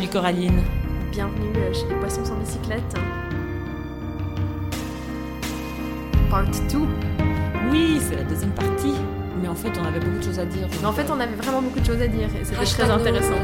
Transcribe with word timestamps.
Salut 0.00 0.12
Coraline. 0.12 0.62
Bienvenue 1.12 1.52
euh, 1.58 1.74
chez 1.74 1.86
les 1.86 1.94
Poissons 1.96 2.24
sans 2.24 2.36
bicyclette. 2.36 2.94
Part 6.30 6.46
2. 6.46 6.78
Oui, 7.70 8.00
c'est 8.00 8.16
la 8.16 8.22
deuxième 8.22 8.52
partie. 8.52 8.94
Mais 9.42 9.48
en 9.48 9.54
fait, 9.54 9.68
on 9.78 9.84
avait 9.84 10.00
beaucoup 10.00 10.16
de 10.16 10.22
choses 10.22 10.38
à 10.38 10.46
dire. 10.46 10.68
Mais 10.80 10.86
en 10.86 10.92
fait, 10.92 11.04
on 11.10 11.20
avait 11.20 11.34
vraiment 11.34 11.60
beaucoup 11.60 11.80
de 11.80 11.84
choses 11.84 12.00
à 12.00 12.06
dire 12.06 12.30
et 12.34 12.44
c'était 12.46 12.64
très 12.64 12.90
intéressant. 12.90 13.34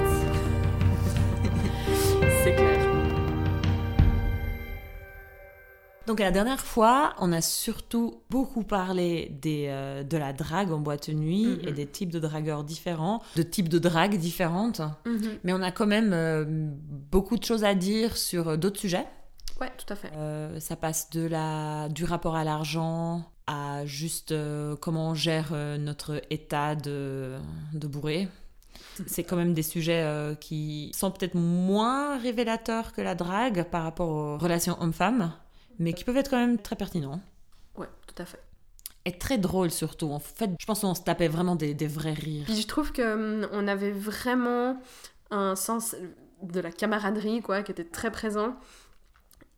C'est 2.42 2.54
clair. 2.54 2.65
Donc 6.06 6.20
la 6.20 6.30
dernière 6.30 6.60
fois, 6.60 7.14
on 7.18 7.32
a 7.32 7.40
surtout 7.40 8.20
beaucoup 8.30 8.62
parlé 8.62 9.36
des, 9.42 9.66
euh, 9.68 10.02
de 10.04 10.16
la 10.16 10.32
drague 10.32 10.70
en 10.72 10.78
boîte 10.78 11.10
de 11.10 11.14
nuit 11.16 11.46
Mhm. 11.46 11.68
et 11.68 11.72
des 11.72 11.86
types 11.86 12.10
de 12.10 12.20
dragueurs 12.20 12.62
différents, 12.64 13.22
de 13.34 13.42
types 13.42 13.68
de 13.68 13.78
drague 13.78 14.16
différentes. 14.16 14.80
Mhm. 15.04 15.38
Mais 15.44 15.52
on 15.52 15.62
a 15.62 15.72
quand 15.72 15.86
même 15.86 16.12
euh, 16.12 16.44
beaucoup 16.46 17.36
de 17.36 17.44
choses 17.44 17.64
à 17.64 17.74
dire 17.74 18.16
sur 18.16 18.48
euh, 18.50 18.56
d'autres 18.56 18.78
sujets. 18.78 19.06
Ouais, 19.60 19.70
tout 19.78 19.92
à 19.92 19.96
fait. 19.96 20.12
Euh, 20.16 20.60
ça 20.60 20.76
passe 20.76 21.10
de 21.10 21.26
la, 21.26 21.88
du 21.88 22.04
rapport 22.04 22.36
à 22.36 22.44
l'argent 22.44 23.24
à 23.48 23.86
juste 23.86 24.34
comment 24.80 25.10
on 25.10 25.14
gère 25.14 25.52
notre 25.78 26.20
état 26.30 26.74
de, 26.74 27.36
de 27.74 27.86
bourré. 27.86 28.28
C'est 29.06 29.24
quand 29.24 29.36
même 29.36 29.54
des 29.54 29.62
sujets 29.62 30.02
euh, 30.02 30.34
qui 30.34 30.90
sont 30.94 31.10
peut-être 31.10 31.34
moins 31.36 32.18
révélateurs 32.18 32.92
que 32.92 33.00
la 33.02 33.14
drague 33.14 33.64
par 33.70 33.82
rapport 33.84 34.08
aux 34.08 34.36
relations 34.38 34.76
hommes-femmes, 34.80 35.32
mais 35.78 35.92
qui 35.92 36.04
peuvent 36.04 36.16
être 36.16 36.30
quand 36.30 36.38
même 36.38 36.58
très 36.58 36.76
pertinents. 36.76 37.20
Ouais, 37.76 37.88
tout 38.06 38.20
à 38.22 38.24
fait. 38.24 38.40
Et 39.04 39.16
très 39.16 39.38
drôles 39.38 39.70
surtout. 39.70 40.10
En 40.10 40.18
fait, 40.18 40.50
je 40.58 40.66
pense 40.66 40.80
qu'on 40.80 40.94
se 40.94 41.02
tapait 41.02 41.28
vraiment 41.28 41.54
des, 41.56 41.74
des 41.74 41.86
vrais 41.86 42.12
rires. 42.12 42.44
Puis 42.44 42.60
je 42.60 42.66
trouve 42.66 42.92
que 42.92 43.42
hum, 43.42 43.48
on 43.52 43.68
avait 43.68 43.92
vraiment 43.92 44.80
un 45.30 45.54
sens 45.56 45.94
de 46.42 46.60
la 46.60 46.70
camaraderie 46.70 47.40
quoi 47.40 47.62
qui 47.62 47.72
était 47.72 47.84
très 47.84 48.10
présent. 48.10 48.56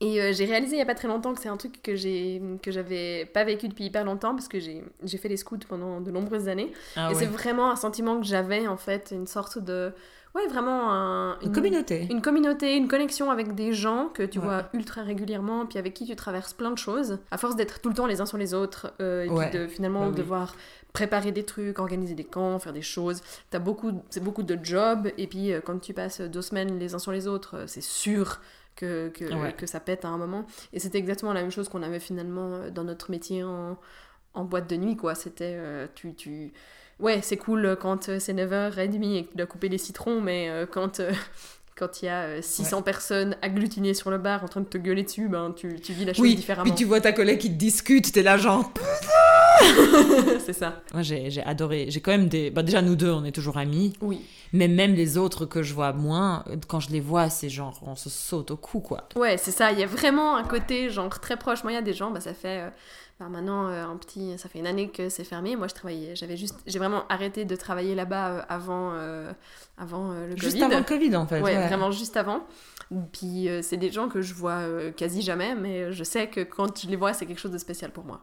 Et 0.00 0.20
euh, 0.22 0.32
j'ai 0.32 0.44
réalisé 0.44 0.76
il 0.76 0.78
y 0.78 0.82
a 0.82 0.86
pas 0.86 0.94
très 0.94 1.08
longtemps 1.08 1.34
que 1.34 1.40
c'est 1.40 1.48
un 1.48 1.56
truc 1.56 1.82
que 1.82 1.96
j'ai 1.96 2.40
que 2.62 2.70
j'avais 2.70 3.24
pas 3.26 3.42
vécu 3.44 3.68
depuis 3.68 3.84
hyper 3.86 4.04
longtemps 4.04 4.34
parce 4.34 4.46
que 4.48 4.58
j'ai 4.60 4.82
fait 5.18 5.28
les 5.28 5.36
scouts 5.36 5.58
pendant 5.68 6.00
de 6.00 6.10
nombreuses 6.12 6.48
années 6.48 6.72
Ah 6.94 7.08
et 7.10 7.14
ouais. 7.14 7.18
c'est 7.20 7.26
vraiment 7.26 7.70
un 7.70 7.76
sentiment 7.76 8.20
que 8.20 8.24
j'avais 8.26 8.68
en 8.68 8.76
fait 8.76 9.10
une 9.10 9.26
sorte 9.26 9.58
de 9.58 9.92
ouais 10.36 10.46
vraiment 10.46 10.92
un, 10.92 11.38
Une 11.40 11.50
communauté. 11.50 12.06
une 12.10 12.22
communauté, 12.22 12.76
une 12.76 12.86
connexion 12.86 13.30
avec 13.32 13.56
des 13.56 13.72
gens 13.72 14.08
que 14.14 14.22
tu 14.22 14.38
Ouais. 14.38 14.44
vois 14.44 14.68
ultra 14.72 15.02
régulièrement, 15.02 15.66
puis 15.66 15.78
avec 15.78 15.94
qui 15.94 16.06
tu 16.06 16.14
traverses 16.14 16.52
plein 16.52 16.70
de 16.70 16.78
choses, 16.78 17.18
à 17.32 17.38
force 17.38 17.56
d'être 17.56 17.80
tout 17.80 17.88
le 17.88 17.94
temps 17.96 18.06
les 18.06 18.20
uns 18.20 18.26
sur 18.26 18.38
les 18.38 18.54
autres, 18.54 18.92
euh, 19.00 19.24
et 19.24 19.30
Ouais. 19.30 19.48
puis 19.50 19.58
de 19.58 19.66
finalement 19.66 20.02
Bah 20.02 20.08
oui. 20.10 20.16
devoir 20.16 20.54
préparer 20.92 21.32
des 21.32 21.44
trucs, 21.44 21.78
organiser 21.80 22.14
des 22.14 22.24
camps, 22.24 22.58
faire 22.58 22.72
des 22.72 22.82
choses. 22.82 23.22
T'as 23.50 23.58
beaucoup, 23.58 23.90
c'est 24.10 24.22
beaucoup 24.22 24.42
de 24.44 24.58
jobs, 24.62 25.08
et 25.18 25.26
puis 25.26 25.52
euh, 25.52 25.60
quand 25.64 25.78
tu 25.80 25.92
passes 25.94 26.20
deux 26.20 26.42
semaines 26.42 26.78
les 26.78 26.94
uns 26.94 26.98
sur 27.00 27.10
les 27.12 27.26
autres, 27.26 27.64
c'est 27.66 27.82
sûr 27.82 28.40
que, 28.78 29.08
que, 29.08 29.24
Ouais. 29.34 29.52
que 29.52 29.66
ça 29.66 29.80
pète 29.80 30.04
à 30.04 30.08
un 30.08 30.16
moment. 30.18 30.46
Et 30.72 30.78
c'était 30.78 30.98
exactement 30.98 31.32
la 31.32 31.42
même 31.42 31.50
chose 31.50 31.68
qu'on 31.68 31.82
avait 31.82 32.00
finalement 32.00 32.54
euh, 32.54 32.70
dans 32.70 32.84
notre 32.84 33.10
métier 33.10 33.42
en, 33.44 33.76
en 34.34 34.44
boîte 34.44 34.70
de 34.70 34.76
nuit, 34.76 34.96
quoi. 34.96 35.14
C'était, 35.14 35.54
euh, 35.56 35.86
tu, 35.94 36.14
tu... 36.14 36.52
Ouais, 37.00 37.20
c'est 37.22 37.36
cool 37.36 37.76
quand 37.80 38.08
euh, 38.08 38.18
c'est 38.18 38.34
9h30 38.34 39.16
et 39.18 39.24
que 39.24 39.30
tu 39.30 39.36
dois 39.36 39.46
couper 39.46 39.68
les 39.68 39.78
citrons, 39.78 40.20
mais 40.20 40.48
euh, 40.48 40.66
quand... 40.66 41.00
euh, 41.00 41.12
Quand 41.78 42.02
il 42.02 42.06
y 42.06 42.08
a 42.08 42.22
euh, 42.22 42.42
600 42.42 42.82
personnes 42.82 43.36
agglutinées 43.40 43.94
sur 43.94 44.10
le 44.10 44.18
bar 44.18 44.42
en 44.42 44.48
train 44.48 44.62
de 44.62 44.66
te 44.66 44.78
gueuler 44.78 45.04
dessus, 45.04 45.28
ben 45.28 45.52
tu, 45.56 45.76
tu 45.80 45.92
vis 45.92 46.04
la 46.06 46.12
chose 46.12 46.22
Oui, 46.24 46.34
différemment. 46.34 46.64
puis 46.68 46.74
tu 46.76 46.84
vois 46.84 47.00
ta 47.00 47.12
collègue 47.12 47.38
qui 47.38 47.50
te 47.50 47.54
discute, 47.54 48.10
t'es 48.10 48.24
là 48.24 48.36
genre... 48.36 48.72
c'est 50.44 50.52
ça. 50.52 50.80
Moi 50.92 51.02
j'ai 51.02 51.42
adoré, 51.44 51.86
j'ai 51.88 52.00
quand 52.00 52.10
même 52.12 52.28
des... 52.28 52.50
Bah, 52.50 52.62
déjà 52.62 52.82
nous 52.82 52.96
deux 52.96 53.10
on 53.10 53.24
est 53.24 53.32
toujours 53.32 53.56
amis, 53.58 53.92
Oui. 54.00 54.20
mais 54.52 54.68
même 54.68 54.94
les 54.94 55.18
autres 55.18 55.46
que 55.46 55.62
je 55.62 55.74
vois 55.74 55.92
moins, 55.92 56.44
quand 56.68 56.80
je 56.80 56.90
les 56.90 57.00
vois 57.00 57.28
c'est 57.30 57.48
genre 57.48 57.80
on 57.86 57.94
se 57.96 58.10
saute 58.10 58.50
au 58.50 58.56
cou 58.56 58.80
quoi. 58.80 59.08
Ouais, 59.16 59.36
c'est 59.36 59.50
ça. 59.50 59.72
Il 59.72 59.78
y 59.78 59.82
a 59.82 59.86
vraiment 59.86 60.36
un 60.36 60.44
côté 60.44 60.90
genre 60.90 61.08
très 61.20 61.36
proche. 61.36 61.62
Moi, 61.62 61.72
il 61.72 61.74
y 61.74 61.78
a 61.78 61.82
des 61.82 61.92
gens, 61.94 62.10
bah, 62.10 62.20
ça 62.20 62.34
fait 62.34 62.60
euh, 62.62 62.70
bah, 63.20 63.26
maintenant 63.28 63.68
euh, 63.68 63.84
un 63.84 63.96
petit, 63.96 64.38
ça 64.38 64.48
fait 64.48 64.58
une 64.58 64.66
année 64.66 64.88
que 64.88 65.08
c'est 65.08 65.24
fermé. 65.24 65.56
Moi, 65.56 65.68
je 65.68 65.74
travaillais, 65.74 66.14
j'avais 66.14 66.36
juste, 66.36 66.56
j'ai 66.66 66.78
vraiment 66.78 67.02
arrêté 67.08 67.44
de 67.44 67.56
travailler 67.56 67.94
là-bas 67.94 68.28
euh, 68.28 68.42
avant, 68.48 68.92
euh, 68.94 69.32
avant 69.76 70.12
euh, 70.12 70.28
le 70.28 70.36
Juste 70.36 70.52
Covid. 70.52 70.64
avant 70.64 70.78
le 70.78 70.84
Covid 70.84 71.16
en 71.16 71.26
fait. 71.26 71.40
Ouais, 71.40 71.56
ouais. 71.56 71.66
vraiment 71.66 71.90
juste 71.90 72.16
avant. 72.16 72.40
Puis 73.12 73.48
c'est 73.62 73.76
des 73.76 73.90
gens 73.90 74.08
que 74.08 74.22
je 74.22 74.32
vois 74.32 74.62
quasi 74.96 75.20
jamais, 75.20 75.54
mais 75.54 75.92
je 75.92 76.04
sais 76.04 76.28
que 76.28 76.40
quand 76.40 76.80
je 76.80 76.88
les 76.88 76.96
vois, 76.96 77.12
c'est 77.12 77.26
quelque 77.26 77.40
chose 77.40 77.52
de 77.52 77.58
spécial 77.58 77.90
pour 77.90 78.04
moi. 78.04 78.22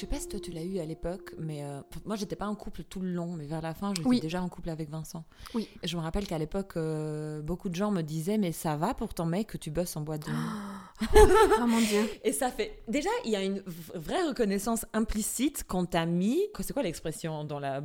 Je 0.00 0.06
sais 0.06 0.10
pas 0.10 0.18
si 0.18 0.28
toi 0.28 0.40
tu 0.40 0.50
l'as 0.50 0.62
eu 0.62 0.78
à 0.78 0.86
l'époque, 0.86 1.34
mais 1.38 1.62
euh, 1.62 1.82
moi 2.06 2.16
j'étais 2.16 2.34
pas 2.34 2.46
en 2.46 2.54
couple 2.54 2.84
tout 2.84 3.00
le 3.00 3.10
long, 3.12 3.34
mais 3.36 3.44
vers 3.44 3.60
la 3.60 3.74
fin 3.74 3.92
j'étais 3.94 4.08
Oui. 4.08 4.18
déjà 4.20 4.40
en 4.42 4.48
couple 4.48 4.70
avec 4.70 4.88
Vincent. 4.88 5.26
Oui. 5.52 5.68
Et 5.82 5.88
je 5.88 5.94
me 5.94 6.00
rappelle 6.00 6.26
qu'à 6.26 6.38
l'époque 6.38 6.72
euh, 6.78 7.42
beaucoup 7.42 7.68
de 7.68 7.74
gens 7.74 7.90
me 7.90 8.00
disaient 8.00 8.38
mais 8.38 8.50
ça 8.52 8.76
va 8.76 8.94
pour 8.94 9.12
ton 9.12 9.26
mec 9.26 9.48
que 9.48 9.58
tu 9.58 9.70
bosses 9.70 9.94
en 9.96 10.00
boîte 10.00 10.24
de 10.24 10.30
nuit. 10.30 11.18
oh 11.60 11.66
mon 11.66 11.80
dieu. 11.80 12.08
Et 12.24 12.32
ça 12.32 12.48
fait 12.50 12.82
déjà 12.88 13.10
il 13.26 13.30
y 13.30 13.36
a 13.36 13.42
une 13.42 13.62
vraie 13.94 14.26
reconnaissance 14.26 14.86
implicite 14.94 15.64
quand 15.68 15.84
t'as 15.84 16.06
mis 16.06 16.40
c'est 16.60 16.72
quoi 16.72 16.82
l'expression 16.82 17.44
dans 17.44 17.58
la 17.60 17.82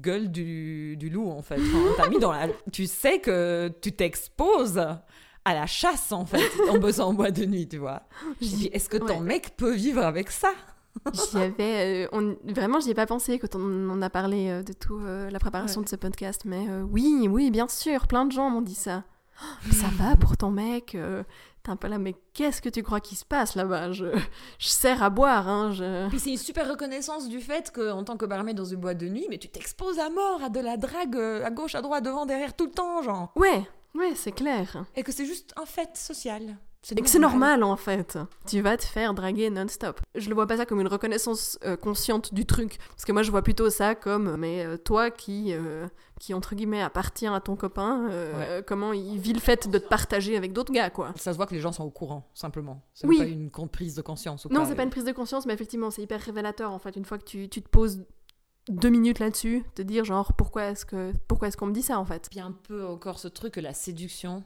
gueule 0.00 0.30
du, 0.30 0.96
du 0.96 1.10
loup 1.10 1.28
en 1.30 1.42
fait? 1.42 1.58
Mis 2.08 2.18
dans 2.20 2.32
la 2.32 2.48
tu 2.72 2.86
sais 2.86 3.18
que 3.20 3.70
tu 3.82 3.92
t'exposes 3.92 4.78
à 5.44 5.52
la 5.54 5.66
chasse 5.66 6.10
en 6.12 6.24
fait 6.24 6.40
en 6.70 6.78
bossant 6.78 7.08
en 7.08 7.12
boîte 7.12 7.36
de 7.38 7.44
nuit 7.44 7.68
tu 7.68 7.76
vois. 7.76 8.04
Et 8.40 8.46
puis, 8.46 8.70
est-ce 8.72 8.88
que 8.88 8.96
ton 8.96 9.18
Ouais. 9.18 9.20
mec 9.20 9.56
peut 9.58 9.74
vivre 9.74 10.02
avec 10.02 10.30
ça? 10.30 10.52
J'y 11.12 11.36
avais, 11.38 12.04
euh, 12.04 12.08
on- 12.12 12.36
vraiment, 12.52 12.80
j'y 12.80 12.90
ai 12.90 12.94
pas 12.94 13.06
pensé 13.06 13.38
quand 13.38 13.54
on 13.54 13.90
en 13.90 14.02
a 14.02 14.10
parlé 14.10 14.48
euh, 14.50 14.62
de 14.62 14.72
tout 14.72 14.98
euh, 14.98 15.30
la 15.30 15.38
préparation 15.38 15.80
de 15.82 15.88
ce 15.88 15.96
podcast, 15.96 16.42
mais 16.44 16.66
oui, 16.90 17.28
oui, 17.30 17.50
bien 17.50 17.68
sûr, 17.68 18.06
plein 18.06 18.24
de 18.24 18.32
gens 18.32 18.50
m'ont 18.50 18.60
dit 18.62 18.74
ça. 18.74 19.04
Oh, 19.42 19.72
ça 19.72 19.86
va 19.98 20.16
pour 20.16 20.36
ton 20.36 20.50
mec 20.50 20.96
T'es 21.62 21.70
un 21.70 21.76
peu 21.76 21.88
là, 21.88 21.98
mais 21.98 22.14
qu'est-ce 22.32 22.62
que 22.62 22.70
tu 22.70 22.82
crois 22.82 23.00
qui 23.00 23.14
se 23.16 23.24
passe 23.24 23.54
là-bas? 23.54 23.92
Je, 23.92 24.06
je 24.58 24.68
sers 24.68 25.02
à 25.02 25.10
boire, 25.10 25.46
hein. 25.46 25.72
Je... 25.72 26.08
Puis 26.08 26.18
c'est 26.18 26.30
une 26.30 26.38
super 26.38 26.66
reconnaissance 26.68 27.28
du 27.28 27.40
fait 27.40 27.70
qu'en 27.70 28.02
tant 28.02 28.16
que 28.16 28.24
barmaid 28.24 28.56
dans 28.56 28.64
une 28.64 28.80
boîte 28.80 28.96
de 28.98 29.08
nuit, 29.08 29.26
mais 29.28 29.36
tu 29.36 29.48
t'exposes 29.48 29.98
à 29.98 30.08
mort 30.08 30.42
à 30.42 30.48
de 30.48 30.60
la 30.60 30.76
drague 30.78 31.16
à 31.16 31.50
gauche, 31.50 31.74
à 31.74 31.82
droite, 31.82 32.02
devant, 32.04 32.24
derrière, 32.24 32.56
tout 32.56 32.64
le 32.66 32.70
temps, 32.72 33.02
genre. 33.02 33.30
Ouais, 33.36 33.66
ouais, 33.94 34.12
c'est 34.14 34.32
clair. 34.32 34.84
Et 34.96 35.02
que 35.02 35.12
c'est 35.12 35.26
juste 35.26 35.52
un 35.60 35.66
fait 35.66 35.94
social. 35.98 36.56
Et 36.96 37.02
que 37.02 37.08
c'est 37.10 37.18
normal 37.18 37.62
en 37.62 37.76
fait. 37.76 38.18
Tu 38.46 38.60
vas 38.62 38.76
te 38.76 38.84
faire 38.84 39.12
draguer 39.12 39.50
non-stop. 39.50 40.00
Je 40.14 40.28
le 40.30 40.34
vois 40.34 40.46
pas 40.46 40.56
ça 40.56 40.64
comme 40.66 40.80
une 40.80 40.88
reconnaissance 40.88 41.58
euh, 41.64 41.76
consciente 41.76 42.32
du 42.32 42.46
truc. 42.46 42.78
Parce 42.90 43.04
que 43.04 43.12
moi 43.12 43.22
je 43.22 43.30
vois 43.30 43.42
plutôt 43.42 43.68
ça 43.68 43.94
comme, 43.94 44.36
mais 44.38 44.64
euh, 44.64 44.76
toi 44.78 45.10
qui, 45.10 45.52
euh, 45.52 45.86
qui 46.18 46.32
entre 46.32 46.54
guillemets 46.54 46.80
appartient 46.82 47.26
à 47.26 47.38
ton 47.40 47.54
copain, 47.54 48.08
euh, 48.10 48.32
Ouais. 48.38 48.46
euh, 48.48 48.62
comment 48.66 48.92
il 48.94 49.18
vit 49.18 49.34
le 49.34 49.40
fait 49.40 49.68
de 49.68 49.78
te 49.78 49.86
partager 49.88 50.36
avec 50.38 50.52
d'autres 50.54 50.72
gars 50.72 50.88
quoi. 50.90 51.12
Ça 51.16 51.32
se 51.32 51.36
voit 51.36 51.46
que 51.46 51.54
les 51.54 51.60
gens 51.60 51.72
sont 51.72 51.84
au 51.84 51.90
courant, 51.90 52.28
simplement. 52.34 52.82
C'est 52.94 53.06
Oui. 53.06 53.18
pas 53.18 53.24
une 53.24 53.50
prise 53.68 53.94
de 53.94 54.02
conscience 54.02 54.46
ou 54.46 54.48
Non, 54.48 54.64
c'est 54.64 54.74
pas 54.74 54.82
une 54.84 54.90
prise 54.90 55.04
de 55.04 55.12
conscience, 55.12 55.44
mais 55.46 55.52
effectivement 55.54 55.90
c'est 55.90 56.02
hyper 56.02 56.20
révélateur 56.20 56.72
en 56.72 56.78
fait. 56.78 56.96
Une 56.96 57.04
fois 57.04 57.18
que 57.18 57.24
tu, 57.24 57.48
tu 57.50 57.60
te 57.62 57.68
poses 57.68 58.04
deux 58.68 58.88
minutes 58.90 59.18
là-dessus, 59.18 59.64
te 59.74 59.82
dire 59.82 60.04
genre 60.06 60.32
pourquoi 60.32 60.64
est-ce 60.70 60.86
que 60.86 61.12
pourquoi 61.28 61.48
est-ce 61.48 61.56
qu'on 61.58 61.66
me 61.66 61.72
dit 61.74 61.82
ça 61.82 61.98
en 61.98 62.04
fait? 62.06 62.26
Puis 62.30 62.40
un 62.40 62.52
peu 62.52 62.86
encore 62.86 63.18
ce 63.18 63.28
truc 63.28 63.54
que 63.54 63.60
la 63.60 63.74
séduction, 63.74 64.42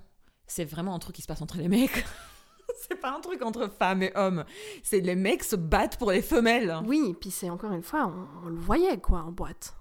c'est 0.46 0.64
vraiment 0.64 0.94
un 0.94 0.98
truc 0.98 1.16
qui 1.16 1.22
se 1.22 1.26
passe 1.26 1.42
entre 1.42 1.58
les 1.58 1.68
mecs. 1.68 2.04
c'est 2.88 3.00
pas 3.00 3.14
un 3.16 3.20
truc 3.20 3.42
entre 3.42 3.68
femmes 3.68 4.02
et 4.02 4.12
hommes. 4.14 4.44
C'est 4.82 5.00
les 5.00 5.14
mecs 5.16 5.44
se 5.44 5.56
battent 5.56 5.98
pour 5.98 6.10
les 6.10 6.22
femelles. 6.22 6.76
Oui, 6.86 7.14
puis 7.20 7.30
c'est 7.30 7.50
encore 7.50 7.72
une 7.72 7.82
fois, 7.82 8.06
on, 8.42 8.46
on 8.46 8.48
le 8.50 8.58
voyait 8.58 8.98
quoi 8.98 9.20
en 9.20 9.32
boîte. 9.32 9.74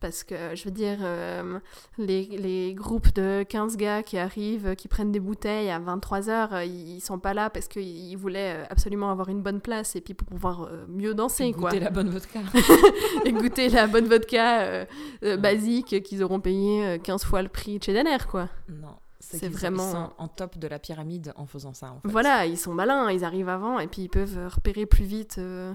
Parce 0.00 0.22
que, 0.22 0.54
je 0.54 0.64
veux 0.64 0.70
dire, 0.70 0.98
euh, 1.00 1.58
les, 1.96 2.24
les 2.26 2.74
groupes 2.74 3.14
de 3.14 3.42
15 3.48 3.78
gars 3.78 4.02
qui 4.02 4.18
arrivent, 4.18 4.74
qui 4.76 4.86
prennent 4.86 5.12
des 5.12 5.20
bouteilles 5.20 5.70
à 5.70 5.80
23h, 5.80 6.66
ils 6.66 7.00
sont 7.00 7.18
pas 7.18 7.32
là 7.32 7.48
parce 7.48 7.68
qu'ils 7.68 8.14
voulaient 8.18 8.56
euh, 8.56 8.64
absolument 8.68 9.10
avoir 9.10 9.30
une 9.30 9.40
bonne 9.40 9.62
place 9.62 9.96
et 9.96 10.02
puis 10.02 10.12
pour 10.12 10.28
pouvoir 10.28 10.64
euh, 10.64 10.84
mieux 10.88 11.14
danser, 11.14 11.52
quoi. 11.52 11.70
Goûter 11.70 11.80
la 11.82 11.90
bonne 11.90 12.10
vodka. 12.10 12.40
et 13.24 13.32
goûter 13.32 13.70
la 13.70 13.86
bonne 13.86 14.06
vodka 14.06 14.60
euh, 14.60 14.84
euh, 15.22 15.36
basique 15.38 16.02
qu'ils 16.02 16.22
auront 16.22 16.40
payé 16.40 16.84
euh, 16.84 16.98
15 16.98 17.24
fois 17.24 17.40
le 17.40 17.48
prix 17.48 17.78
chez 17.82 17.94
Denner, 17.94 18.18
quoi. 18.30 18.50
non. 18.68 18.96
C'est 19.24 19.48
vraiment- 19.48 19.88
Ils 19.88 19.92
sont 19.92 20.12
en 20.18 20.28
top 20.28 20.58
de 20.58 20.66
la 20.68 20.78
pyramide 20.78 21.32
en 21.36 21.46
faisant 21.46 21.74
ça, 21.74 21.92
en 21.92 22.00
fait. 22.00 22.08
Voilà, 22.08 22.46
ils 22.46 22.58
sont 22.58 22.74
malins, 22.74 23.10
ils 23.10 23.24
arrivent 23.24 23.48
avant 23.48 23.78
et 23.78 23.86
puis 23.88 24.02
ils 24.02 24.08
peuvent 24.08 24.38
euh, 24.38 24.48
repérer 24.48 24.86
plus 24.86 25.04
vite 25.04 25.36
euh, 25.38 25.72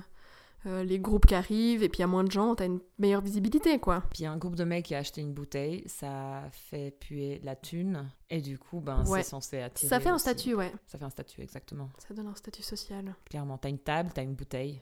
euh, 0.66 0.84
les 0.84 1.00
groupes 1.00 1.26
qui 1.26 1.36
arrivent 1.36 1.84
et 1.84 1.90
puis 1.90 2.04
à 2.04 2.08
moins 2.08 2.24
de 2.24 2.32
gens, 2.32 2.54
t'as 2.56 2.66
une 2.66 2.80
meilleure 2.98 3.22
visibilité, 3.22 3.80
quoi. 3.80 4.04
Puis 4.14 4.26
un 4.26 4.38
groupe 4.38 4.56
de 4.56 4.64
mecs 4.66 4.86
qui 4.86 4.96
a 4.96 4.98
acheté 5.00 5.22
une 5.22 5.34
bouteille, 5.34 5.84
ça 5.88 6.44
fait 6.52 6.92
puer 7.00 7.40
la 7.44 7.56
thune. 7.56 8.10
Et 8.30 8.42
du 8.42 8.58
coup, 8.60 8.80
ben, 8.82 9.04
Ouais. 9.08 9.24
c'est 9.24 9.30
censé 9.30 9.60
attirer. 9.62 9.90
Ça 9.90 10.00
fait 10.00 10.10
un 10.10 10.18
statut, 10.18 10.54
ouais. 10.56 10.72
Ça 10.88 10.98
fait 10.98 11.06
un 11.06 11.10
statut, 11.10 11.42
exactement. 11.42 11.90
Ça 11.98 12.14
donne 12.14 12.28
un 12.28 12.36
statut 12.36 12.62
social. 12.64 13.16
Clairement, 13.30 13.58
t'as 13.58 13.70
une 13.70 13.80
table, 13.80 14.12
t'as 14.14 14.24
une 14.24 14.36
bouteille. 14.36 14.82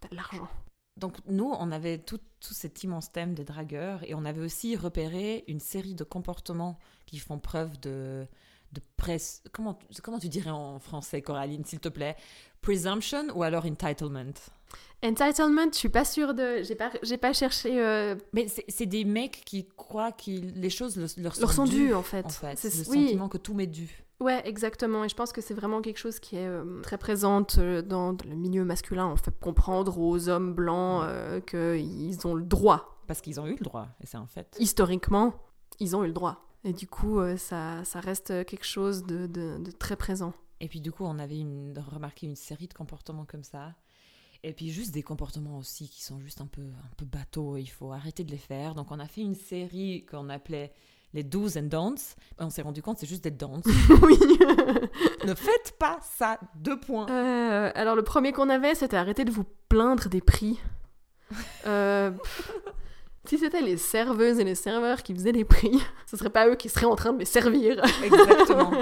T'as 0.00 0.08
de 0.08 0.14
l'argent. 0.16 0.48
Donc 0.96 1.16
nous, 1.26 1.50
on 1.58 1.72
avait 1.72 1.98
tout, 1.98 2.20
tout 2.40 2.54
cet 2.54 2.82
immense 2.84 3.12
thème 3.12 3.34
des 3.34 3.44
dragueurs 3.44 4.02
et 4.08 4.14
on 4.14 4.24
avait 4.24 4.42
aussi 4.42 4.76
repéré 4.76 5.44
une 5.48 5.60
série 5.60 5.94
de 5.94 6.04
comportements 6.04 6.78
qui 7.06 7.18
font 7.18 7.38
preuve 7.38 7.80
de, 7.80 8.26
de 8.72 8.80
presse. 8.96 9.42
Comment, 9.52 9.78
comment 10.02 10.18
tu 10.18 10.28
dirais 10.28 10.50
en 10.50 10.78
français, 10.78 11.22
Coraline, 11.22 11.64
s'il 11.64 11.80
te 11.80 11.88
plaît? 11.88 12.16
Presumption 12.60 13.26
ou 13.34 13.42
alors 13.42 13.66
entitlement? 13.66 14.24
Entitlement, 15.04 15.66
je 15.72 15.76
suis 15.78 15.88
pas 15.88 16.04
sûre 16.04 16.32
de. 16.32 16.62
J'ai 16.62 16.76
pas, 16.76 16.90
j'ai 17.02 17.16
pas 17.16 17.32
cherché. 17.32 17.80
euh, 17.82 18.14
Mais 18.32 18.46
c'est 18.68 18.86
des 18.86 19.04
mecs 19.04 19.42
qui 19.44 19.66
croient 19.76 20.12
que 20.12 20.30
les 20.30 20.70
choses 20.70 20.96
leur, 20.96 21.08
leur 21.18 21.34
sont, 21.34 21.40
Leur 21.40 21.52
sont 21.52 21.64
dues, 21.64 21.88
dues, 21.88 21.94
en 21.94 22.02
fait. 22.02 22.24
En 22.26 22.28
fait, 22.28 22.56
C'est- 22.56 22.68
le 22.84 22.90
oui. 22.90 23.04
sentiment 23.06 23.28
que 23.28 23.38
tout 23.38 23.54
m'est 23.54 23.66
dû. 23.66 24.04
Ouais, 24.20 24.40
exactement. 24.46 25.02
Et 25.04 25.08
je 25.08 25.16
pense 25.16 25.32
que 25.32 25.40
c'est 25.40 25.54
vraiment 25.54 25.82
quelque 25.82 25.98
chose 25.98 26.20
qui 26.20 26.36
est 26.36 26.46
euh, 26.46 26.80
très 26.82 26.96
présente 26.98 27.56
euh, 27.58 27.82
dans 27.82 28.12
le 28.24 28.36
milieu 28.36 28.64
masculin. 28.64 29.08
On 29.08 29.16
fait 29.16 29.36
comprendre 29.40 29.98
aux 29.98 30.28
hommes 30.28 30.54
blancs 30.54 31.02
euh, 31.04 31.40
qu'ils 31.40 32.24
ont 32.24 32.34
le 32.34 32.44
droit. 32.44 33.00
Parce 33.08 33.20
qu'ils 33.20 33.40
ont 33.40 33.46
eu 33.48 33.56
le 33.56 33.64
droit, 33.64 33.88
et 34.00 34.06
c'est 34.06 34.16
un 34.16 34.26
fait. 34.28 34.56
Historiquement, 34.60 35.34
ils 35.80 35.96
ont 35.96 36.04
eu 36.04 36.06
le 36.06 36.12
droit. 36.12 36.46
Et 36.64 36.72
du 36.72 36.86
coup, 36.86 37.18
euh, 37.18 37.36
ça, 37.36 37.84
ça 37.84 38.00
reste 38.00 38.44
quelque 38.46 38.64
chose 38.64 39.04
de, 39.04 39.26
de- 39.26 39.58
de 39.58 39.70
très 39.72 39.96
présent. 39.96 40.32
Et 40.60 40.68
puis 40.68 40.80
du 40.80 40.92
coup, 40.92 41.04
on 41.04 41.18
avait 41.18 41.38
une, 41.38 41.74
remarqué 41.92 42.26
une 42.26 42.36
série 42.36 42.68
de 42.68 42.74
comportements 42.74 43.24
comme 43.24 43.42
ça. 43.42 43.74
Et 44.44 44.52
puis 44.52 44.70
juste 44.70 44.92
des 44.92 45.02
comportements 45.02 45.58
aussi 45.58 45.88
qui 45.88 46.02
sont 46.02 46.20
juste 46.20 46.40
un 46.40 46.46
peu, 46.46 46.62
un 46.62 46.94
peu 46.96 47.04
bateaux. 47.04 47.56
Il 47.56 47.66
faut 47.66 47.92
arrêter 47.92 48.22
de 48.24 48.30
les 48.30 48.38
faire. 48.38 48.74
Donc 48.74 48.90
on 48.90 48.98
a 49.00 49.06
fait 49.06 49.22
une 49.22 49.34
série 49.34 50.04
qu'on 50.08 50.28
appelait 50.28 50.72
les 51.14 51.22
do's 51.24 51.56
and 51.56 51.64
don'ts. 51.64 52.16
Et 52.40 52.44
on 52.44 52.50
s'est 52.50 52.62
rendu 52.62 52.80
compte 52.82 52.98
c'est 52.98 53.06
juste 53.06 53.24
des 53.24 53.30
don'ts. 53.32 53.62
oui. 54.02 54.18
ne 55.26 55.34
faites 55.34 55.76
pas 55.78 55.98
ça, 56.02 56.38
deux 56.56 56.78
points. 56.78 57.08
Euh, 57.10 57.70
alors 57.74 57.96
le 57.96 58.02
premier 58.02 58.32
qu'on 58.32 58.48
avait, 58.48 58.74
c'était 58.76 58.96
arrêter 58.96 59.24
de 59.24 59.30
vous 59.32 59.44
plaindre 59.68 60.08
des 60.08 60.20
prix. 60.20 60.58
Euh, 61.66 62.10
pff, 62.10 62.52
si 63.24 63.38
c'était 63.38 63.60
les 63.62 63.76
serveuses 63.76 64.38
et 64.38 64.44
les 64.44 64.54
serveurs 64.54 65.02
qui 65.02 65.14
faisaient 65.14 65.32
les 65.32 65.44
prix, 65.44 65.80
ce 66.06 66.16
serait 66.16 66.30
pas 66.30 66.48
eux 66.48 66.56
qui 66.56 66.68
seraient 66.68 66.86
en 66.86 66.96
train 66.96 67.12
de 67.12 67.18
les 67.18 67.24
servir. 67.24 67.82
Exactement. 68.04 68.72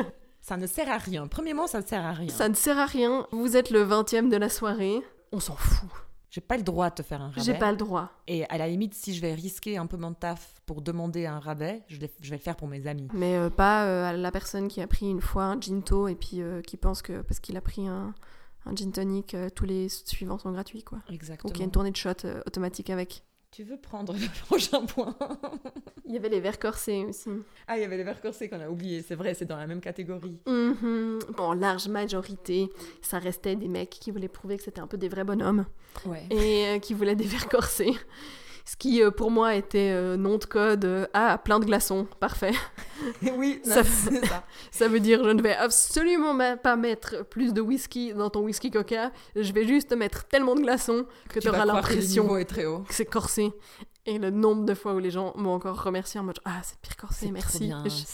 ça 0.40 0.56
ne 0.56 0.66
sert 0.66 0.90
à 0.90 0.98
rien. 0.98 1.26
Premièrement, 1.26 1.66
ça 1.66 1.80
ne 1.80 1.86
sert 1.86 2.04
à 2.04 2.12
rien. 2.12 2.28
Ça 2.28 2.48
ne 2.48 2.54
sert 2.54 2.78
à 2.78 2.86
rien. 2.86 3.26
Vous 3.32 3.56
êtes 3.56 3.70
le 3.70 3.84
20e 3.84 4.28
de 4.28 4.36
la 4.36 4.48
soirée. 4.48 5.00
On 5.32 5.40
s'en 5.40 5.56
fout. 5.56 5.88
J'ai 6.30 6.40
pas 6.40 6.56
le 6.56 6.62
droit 6.62 6.90
de 6.90 6.94
te 6.94 7.02
faire 7.02 7.20
un 7.20 7.30
rabais. 7.30 7.40
J'ai 7.42 7.54
pas 7.54 7.72
le 7.72 7.76
droit. 7.76 8.08
Et 8.28 8.44
à 8.44 8.56
la 8.56 8.68
limite, 8.68 8.94
si 8.94 9.14
je 9.14 9.20
vais 9.20 9.34
risquer 9.34 9.78
un 9.78 9.86
peu 9.86 9.96
mon 9.96 10.14
taf 10.14 10.54
pour 10.64 10.80
demander 10.80 11.26
un 11.26 11.40
rabais, 11.40 11.82
je, 11.88 11.98
vais 11.98 12.10
le 12.30 12.38
faire 12.38 12.54
pour 12.54 12.68
mes 12.68 12.86
amis. 12.86 13.08
Mais 13.12 13.36
euh, 13.36 13.50
pas 13.50 13.84
euh, 13.86 14.04
à 14.04 14.12
la 14.12 14.30
personne 14.30 14.68
qui 14.68 14.80
a 14.80 14.86
pris 14.86 15.10
une 15.10 15.20
fois 15.20 15.44
un 15.44 15.60
ginto 15.60 16.06
et 16.06 16.14
puis 16.14 16.40
euh, 16.40 16.62
qui 16.62 16.76
pense 16.76 17.02
que 17.02 17.22
parce 17.22 17.40
qu'il 17.40 17.56
a 17.56 17.60
pris 17.60 17.88
un, 17.88 18.14
un 18.66 18.74
gin 18.74 18.92
tonic, 18.92 19.34
euh, 19.34 19.48
tous 19.50 19.64
les 19.64 19.88
suivants 19.88 20.38
sont 20.38 20.52
gratuits, 20.52 20.82
quoi. 20.82 20.98
Ou 21.08 21.12
Exactement. 21.12 21.52
qu'il 21.52 21.60
y 21.60 21.62
a 21.62 21.66
une 21.66 21.70
tournée 21.70 21.90
de 21.90 21.96
shots 21.96 22.24
euh, 22.24 22.42
automatique 22.46 22.90
avec. 22.90 23.24
Tu 23.52 23.64
veux 23.64 23.76
prendre 23.76 24.12
le 24.12 24.28
prochain 24.46 24.84
point? 24.86 25.16
Il 26.06 26.14
y 26.14 26.16
avait 26.16 26.28
les 26.28 26.40
verres 26.40 26.58
corsés 26.58 27.04
aussi. 27.04 27.30
Ah, 27.68 27.76
il 27.78 27.82
y 27.82 27.84
avait 27.84 27.96
les 27.96 28.02
verres 28.02 28.20
corsés 28.20 28.48
qu'on 28.48 28.60
a 28.60 28.68
oublié. 28.68 29.00
C'est 29.06 29.14
vrai, 29.14 29.32
c'est 29.34 29.44
dans 29.44 29.56
la 29.56 29.66
même 29.68 29.80
catégorie. 29.80 30.38
Mhm. 30.46 31.20
En 31.38 31.52
large 31.54 31.86
majorité, 31.88 32.68
ça 33.00 33.20
restait 33.20 33.54
des 33.54 33.68
mecs 33.68 33.90
qui 33.90 34.10
voulaient 34.10 34.26
prouver 34.28 34.56
que 34.56 34.64
c'était 34.64 34.80
un 34.80 34.88
peu 34.88 34.96
des 34.98 35.08
vrais 35.08 35.22
bonhommes 35.22 35.66
Ouais. 36.06 36.24
et 36.30 36.66
euh, 36.66 36.78
qui 36.80 36.94
voulaient 36.94 37.14
des 37.14 37.24
verres 37.26 37.48
corsés. 37.48 37.92
Ce 38.64 38.76
qui, 38.76 39.02
euh, 39.02 39.10
pour 39.10 39.30
moi, 39.30 39.54
était 39.54 39.90
euh, 39.92 40.16
nom 40.16 40.38
de 40.38 40.44
code 40.44 40.84
euh, 40.84 41.06
Ah, 41.14 41.38
plein 41.42 41.58
de 41.60 41.64
glaçons. 41.64 42.06
Parfait. 42.20 42.52
oui, 43.36 43.60
Ça- 43.64 43.84
ça. 43.84 44.44
Ça 44.70 44.88
veut 44.88 45.00
dire 45.00 45.24
je 45.24 45.30
ne 45.30 45.42
vais 45.42 45.54
absolument 45.54 46.36
pas 46.56 46.76
mettre 46.76 47.24
plus 47.24 47.52
de 47.52 47.60
whisky 47.60 48.12
dans 48.14 48.30
ton 48.30 48.40
whisky 48.40 48.70
coca. 48.70 49.10
Je 49.36 49.52
vais 49.52 49.66
juste 49.66 49.92
mettre 49.92 50.24
tellement 50.28 50.54
de 50.54 50.60
glaçons 50.60 51.06
que 51.28 51.40
tu 51.40 51.48
auras 51.48 51.62
que 51.62 51.66
l'impression 51.66 52.28
haut. 52.30 52.36
que 52.44 52.94
c'est 52.94 53.04
corsé. 53.06 53.52
Et 54.06 54.18
le 54.18 54.30
nombre 54.30 54.64
de 54.64 54.74
fois 54.74 54.94
où 54.94 54.98
les 54.98 55.10
gens 55.10 55.32
m'ont 55.36 55.52
encore 55.54 55.82
remercié 55.82 56.18
en 56.20 56.24
mode 56.24 56.38
Ah, 56.44 56.60
c'est 56.62 56.78
pire 56.80 56.96
corsé, 56.96 57.30
merci. 57.30 57.68
trop 57.70 57.80
bien. 57.80 57.84
Je- 57.86 58.04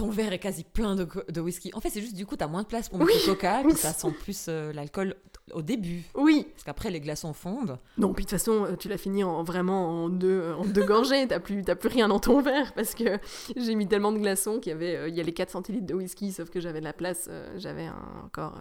Ton 0.00 0.10
verre 0.10 0.32
est 0.32 0.38
quasi 0.38 0.64
plein 0.64 0.96
de, 0.96 1.40
whisky. 1.40 1.70
En 1.74 1.80
fait, 1.80 1.90
c'est 1.90 2.00
juste 2.00 2.14
du 2.16 2.24
coup, 2.24 2.36
t'as 2.36 2.46
moins 2.46 2.62
de 2.62 2.66
place 2.66 2.88
pour 2.88 3.00
Oui, 3.00 3.06
mettre 3.06 3.26
le 3.28 3.34
coca, 3.34 3.60
puis 3.62 3.76
ça 3.76 3.92
sent 3.92 4.12
plus 4.22 4.46
euh, 4.48 4.72
l'alcool 4.72 5.14
au 5.52 5.62
début. 5.62 6.04
Oui, 6.14 6.46
Parce 6.52 6.64
qu'après, 6.64 6.90
les 6.90 7.00
glaçons 7.00 7.32
fondent. 7.32 7.78
Non, 7.98 8.12
puis 8.14 8.24
de 8.24 8.30
toute 8.30 8.38
façon, 8.38 8.64
euh, 8.64 8.76
tu 8.76 8.88
l'as 8.88 8.98
fini 8.98 9.24
en 9.24 9.42
vraiment 9.42 10.04
en 10.04 10.08
deux, 10.08 10.52
en 10.56 10.64
deux 10.64 10.84
gorgées. 10.84 11.26
T'as 11.28 11.40
plus, 11.40 11.62
plus 11.62 11.88
rien 11.88 12.08
dans 12.08 12.20
ton 12.20 12.40
verre 12.40 12.72
parce 12.74 12.94
que 12.94 13.18
j'ai 13.56 13.74
mis 13.74 13.86
tellement 13.88 14.12
de 14.12 14.18
glaçons 14.18 14.58
qu'il 14.58 14.70
y 14.70 14.74
avait, 14.74 14.96
euh, 14.96 15.08
il 15.08 15.14
y 15.14 15.20
a 15.20 15.22
les 15.22 15.32
4 15.32 15.50
centilitres 15.50 15.86
de 15.86 15.94
whisky, 15.94 16.32
sauf 16.32 16.50
que 16.50 16.60
j'avais 16.60 16.80
de 16.80 16.84
la 16.84 16.92
place. 16.92 17.26
euh, 17.30 17.52
j'avais 17.58 17.88
encore 18.24 18.58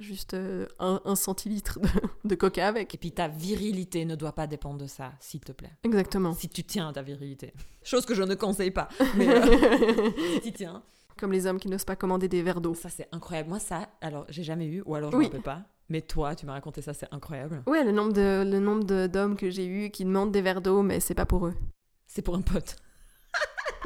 juste 0.00 0.34
un, 0.78 1.00
un 1.04 1.14
centilitre 1.16 1.78
de, 1.80 1.88
de 2.24 2.34
coca 2.34 2.66
avec. 2.66 2.94
Et 2.94 2.98
puis 2.98 3.12
ta 3.12 3.28
virilité 3.28 4.04
ne 4.04 4.14
doit 4.14 4.32
pas 4.32 4.46
dépendre 4.46 4.78
de 4.78 4.86
ça, 4.86 5.12
s'il 5.20 5.40
te 5.40 5.52
plaît. 5.52 5.72
Exactement. 5.84 6.32
Si 6.34 6.48
tu 6.48 6.64
tiens 6.64 6.88
à 6.88 6.92
ta 6.92 7.02
virilité. 7.02 7.52
Chose 7.88 8.04
que 8.04 8.14
je 8.14 8.22
ne 8.22 8.34
conseille 8.34 8.70
pas. 8.70 8.88
Mais 9.16 9.26
euh, 9.28 10.40
tiens. 10.54 10.82
Comme 11.18 11.32
les 11.32 11.46
hommes 11.46 11.58
qui 11.58 11.68
n'osent 11.68 11.84
pas 11.86 11.96
commander 11.96 12.28
des 12.28 12.42
verres 12.42 12.60
d'eau. 12.60 12.74
Ça, 12.74 12.88
c'est 12.90 13.08
incroyable. 13.12 13.48
Moi, 13.48 13.58
ça, 13.58 13.88
alors, 14.02 14.26
j'ai 14.28 14.42
jamais 14.42 14.66
eu, 14.66 14.82
ou 14.84 14.94
alors 14.94 15.10
je 15.10 15.16
Oui. 15.16 15.24
ne 15.24 15.28
rappelle 15.30 15.42
pas. 15.42 15.62
Mais 15.88 16.02
toi, 16.02 16.34
tu 16.34 16.44
m'as 16.44 16.52
raconté 16.52 16.82
ça, 16.82 16.92
c'est 16.92 17.08
incroyable. 17.12 17.62
Ouais, 17.66 17.82
le 17.82 17.92
nombre 17.92 18.12
de, 18.12 18.44
le 18.46 18.60
nombre 18.60 18.84
de- 18.84 19.06
d'hommes 19.06 19.36
que 19.36 19.48
j'ai 19.48 19.66
eu 19.66 19.90
qui 19.90 20.04
demandent 20.04 20.30
des 20.32 20.42
verres 20.42 20.60
d'eau, 20.60 20.82
mais 20.82 21.00
c'est 21.00 21.14
pas 21.14 21.24
pour 21.24 21.46
eux. 21.46 21.54
C'est 22.06 22.20
pour 22.22 22.34
un 22.34 22.42
pote. 22.42 22.76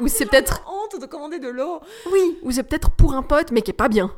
Ou 0.00 0.08
c'est 0.08 0.26
peut-être, 0.26 0.64
Honte 0.66 1.00
de 1.00 1.06
commander 1.06 1.38
de 1.38 1.48
l'eau. 1.48 1.80
oui, 2.12 2.38
ou 2.42 2.50
c'est 2.50 2.64
peut-être 2.64 2.90
pour 2.90 3.14
un 3.14 3.22
pote, 3.22 3.52
mais 3.52 3.62
qui 3.62 3.70
est 3.70 3.74
pas 3.74 3.88
bien. 3.88 4.10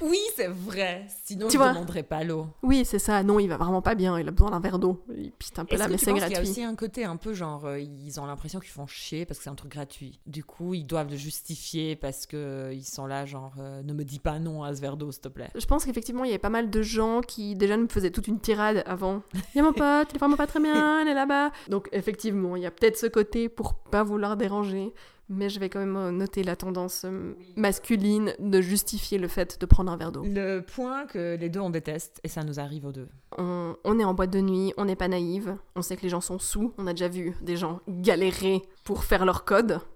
Oui, 0.00 0.18
c'est 0.36 0.48
vrai. 0.48 1.06
Sinon, 1.24 1.48
Tu 1.48 1.52
je 1.54 1.58
ne 1.58 1.62
vois. 1.64 1.72
demanderais 1.72 2.02
pas 2.02 2.24
l'eau. 2.24 2.46
Oui, 2.62 2.84
c'est 2.84 2.98
ça. 2.98 3.22
Non, 3.22 3.38
il 3.38 3.48
va 3.48 3.56
vraiment 3.56 3.82
pas 3.82 3.94
bien. 3.94 4.18
Il 4.18 4.28
a 4.28 4.30
besoin 4.30 4.50
d'un 4.50 4.60
verre 4.60 4.78
d'eau. 4.78 5.02
Puis 5.08 5.32
c'est 5.40 5.58
un 5.58 5.64
peu 5.64 5.76
là, 5.76 5.88
mais 5.88 5.98
c'est 5.98 6.10
penses 6.10 6.20
qu'il 6.20 6.22
y 6.22 6.24
a 6.24 6.28
gratuit. 6.30 6.50
aussi 6.50 6.62
un 6.62 6.74
côté 6.74 7.04
un 7.04 7.16
peu 7.16 7.34
genre, 7.34 7.64
euh, 7.66 7.80
ils 7.80 8.20
ont 8.20 8.26
l'impression 8.26 8.60
qu'ils 8.60 8.70
font 8.70 8.86
chier 8.86 9.26
parce 9.26 9.38
que 9.38 9.44
c'est 9.44 9.50
un 9.50 9.54
truc 9.54 9.72
gratuit. 9.72 10.20
Du 10.26 10.44
coup, 10.44 10.74
ils 10.74 10.84
doivent 10.84 11.10
le 11.10 11.16
justifier 11.16 11.96
parce 11.96 12.26
que 12.26 12.36
euh, 12.36 12.82
sont 12.82 13.06
là, 13.06 13.26
genre, 13.26 13.52
euh, 13.58 13.82
ne 13.82 13.92
me 13.92 14.04
dis 14.04 14.18
pas 14.18 14.38
non 14.38 14.62
à 14.62 14.74
ce 14.74 14.80
verre 14.80 14.96
d'eau, 14.96 15.12
s'il 15.12 15.20
te 15.22 15.28
plaît. 15.28 15.50
Je 15.54 15.66
pense 15.66 15.84
qu'effectivement, 15.84 16.24
il 16.24 16.28
y 16.28 16.30
avait 16.30 16.38
pas 16.38 16.48
mal 16.48 16.70
de 16.70 16.82
gens 16.82 17.20
qui 17.20 17.54
déjà 17.54 17.76
me 17.76 17.86
faisaient 17.88 18.10
toute 18.10 18.28
une 18.28 18.40
tirade 18.40 18.82
avant. 18.86 19.22
Il 19.54 19.58
y 19.58 19.60
a 19.60 19.62
mon 19.62 19.72
pote, 19.72 20.08
il 20.10 20.16
est 20.16 20.18
vraiment 20.18 20.36
pas 20.36 20.46
très 20.46 20.60
bien, 20.60 21.00
elle 21.02 21.08
est 21.08 21.14
là-bas. 21.14 21.50
Donc 21.68 21.88
effectivement, 21.92 22.56
il 22.56 22.62
y 22.62 22.66
a 22.66 22.70
peut-être 22.70 22.96
ce 22.96 23.06
côté 23.06 23.48
pour 23.48 23.74
pas 23.74 24.02
vouloir 24.02 24.36
déranger. 24.36 24.92
Mais 25.30 25.48
je 25.50 25.60
vais 25.60 25.68
quand 25.68 25.78
même 25.80 25.96
euh, 25.96 26.10
noter 26.10 26.42
la 26.42 26.56
tendance 26.56 27.02
euh, 27.04 27.34
masculine 27.56 28.34
de 28.38 28.60
justifier 28.62 29.18
le 29.18 29.28
fait 29.28 29.60
de 29.60 29.66
prendre 29.66 29.92
un 29.92 29.96
verre 29.96 30.10
d'eau. 30.12 30.22
Le 30.24 30.60
point 30.60 31.06
que 31.06 31.36
les 31.36 31.48
deux 31.50 31.60
on 31.60 31.70
déteste, 31.70 32.18
et 32.24 32.28
ça 32.28 32.44
nous 32.44 32.58
arrive 32.60 32.86
aux 32.86 32.92
deux. 32.92 33.08
On, 33.36 33.76
on 33.84 33.98
est 34.00 34.04
en 34.04 34.14
boîte 34.14 34.30
de 34.30 34.40
nuit, 34.40 34.72
on 34.78 34.86
n'est 34.86 34.96
pas 34.96 35.08
naïve, 35.08 35.56
on 35.76 35.82
sait 35.82 35.96
que 35.96 36.02
les 36.02 36.08
gens 36.08 36.22
sont 36.22 36.38
sous, 36.38 36.72
on 36.78 36.86
a 36.86 36.92
déjà 36.92 37.08
vu 37.08 37.36
des 37.42 37.56
gens 37.56 37.80
galérer 37.88 38.62
pour 38.84 39.04
faire 39.04 39.24
leur 39.26 39.44
code. 39.44 39.80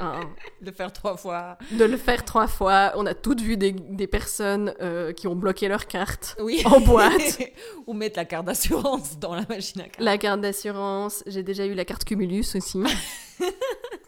Hein, 0.00 0.20
Le 0.60 0.70
faire 0.70 0.92
trois 0.92 1.16
fois. 1.16 1.58
de 1.76 1.84
le 1.84 1.96
faire 1.96 2.24
trois 2.24 2.46
fois, 2.46 2.92
on 2.94 3.04
a 3.04 3.14
toutes 3.14 3.40
vu 3.40 3.56
des, 3.56 3.72
des 3.72 4.06
personnes 4.06 4.72
euh, 4.80 5.12
qui 5.12 5.26
ont 5.26 5.34
bloqué 5.34 5.66
leur 5.66 5.86
carte. 5.88 6.36
Oui. 6.40 6.62
En 6.66 6.80
boîte. 6.80 7.40
Ou 7.88 7.92
mettre 7.92 8.16
la 8.16 8.24
carte 8.24 8.46
d'assurance 8.46 9.18
dans 9.18 9.34
la 9.34 9.44
machine 9.48 9.80
à 9.80 9.84
carte. 9.84 10.00
La 10.00 10.18
carte 10.18 10.40
d'assurance, 10.40 11.24
j'ai 11.26 11.42
déjà 11.42 11.66
eu 11.66 11.74
la 11.74 11.84
carte 11.84 12.04
Cumulus 12.04 12.44
aussi. 12.54 12.80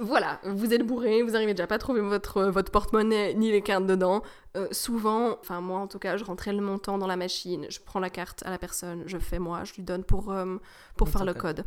Voilà, 0.00 0.40
vous 0.45 0.73
êtes 0.73 0.87
bourré, 0.87 1.23
vous 1.23 1.35
arrivez 1.35 1.55
déjà 1.55 1.67
pas 1.67 1.75
à 1.75 1.78
trouver 1.78 2.00
votre, 2.00 2.45
votre 2.45 2.71
porte-monnaie 2.71 3.35
ni 3.35 3.50
les 3.50 3.62
cartes 3.62 3.87
dedans. 3.87 4.23
Euh, 4.57 4.69
souvent, 4.71 5.37
enfin 5.40 5.61
moi 5.61 5.81
en 5.81 5.88
tout 5.88 5.99
cas, 5.99 6.17
je 6.17 6.25
rentrais 6.25 6.52
le 6.52 6.61
montant 6.61 6.99
dans 6.99 7.07
la 7.07 7.17
machine, 7.17 7.67
je 7.69 7.81
prends 7.85 7.99
la 7.99 8.09
carte 8.09 8.43
à 8.47 8.50
la 8.50 8.59
personne, 8.59 9.02
je 9.07 9.19
fais 9.19 9.38
moi, 9.38 9.64
je 9.64 9.75
lui 9.75 9.83
donne 9.83 10.05
pour, 10.05 10.31
euh, 10.31 10.57
pour 10.97 11.09
faire 11.09 11.25
le 11.25 11.35
code. 11.35 11.57
code. 11.57 11.67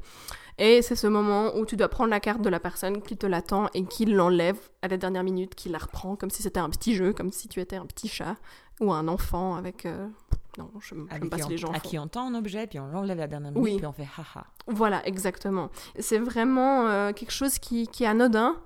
Et 0.58 0.82
c'est 0.82 0.96
ce 0.96 1.08
moment 1.08 1.56
où 1.56 1.66
tu 1.66 1.76
dois 1.76 1.90
prendre 1.90 2.10
la 2.10 2.20
carte 2.20 2.42
de 2.42 2.50
la 2.50 2.60
personne 2.60 3.02
qui 3.02 3.18
te 3.18 3.26
l'attend 3.26 3.68
et 3.74 3.84
qui 3.84 4.06
l'enlève 4.06 4.60
à 4.82 4.88
la 4.88 4.98
dernière 4.98 5.24
minute, 5.24 5.54
qui 5.54 5.70
la 5.70 5.80
reprend 5.80 6.16
comme 6.16 6.30
si 6.30 6.42
c'était 6.42 6.60
un 6.60 6.70
petit 6.70 6.96
jeu, 6.96 7.14
comme 7.14 7.32
si 7.32 7.50
tu 7.50 7.60
étais 7.60 7.76
un 7.76 7.86
petit 7.86 8.08
chat 8.08 8.38
ou 8.80 8.94
un 8.94 9.08
enfant 9.08 9.56
avec... 9.56 9.86
euh, 9.86 10.08
Non, 10.58 10.70
je 10.80 10.96
on- 10.96 11.48
les 11.50 11.58
gens 11.58 11.70
à 11.72 11.76
font. 11.80 11.90
qui 11.90 11.98
on 12.00 12.08
tend 12.08 12.28
un 12.28 12.36
objet, 12.36 12.68
puis 12.68 12.80
on 12.80 12.88
l'enlève 12.88 13.18
la 13.18 13.28
dernière 13.28 13.52
minute, 13.52 13.64
Oui. 13.64 13.78
puis 13.78 13.86
on 13.86 13.94
fait 13.94 14.08
haha. 14.18 14.46
Voilà, 14.68 15.06
exactement. 15.08 15.70
C'est 16.00 16.20
vraiment 16.20 16.88
euh, 16.88 17.14
quelque 17.14 17.32
chose 17.32 17.58
qui, 17.60 17.88
qui 17.88 18.04
est 18.04 18.08
anodin 18.08 18.58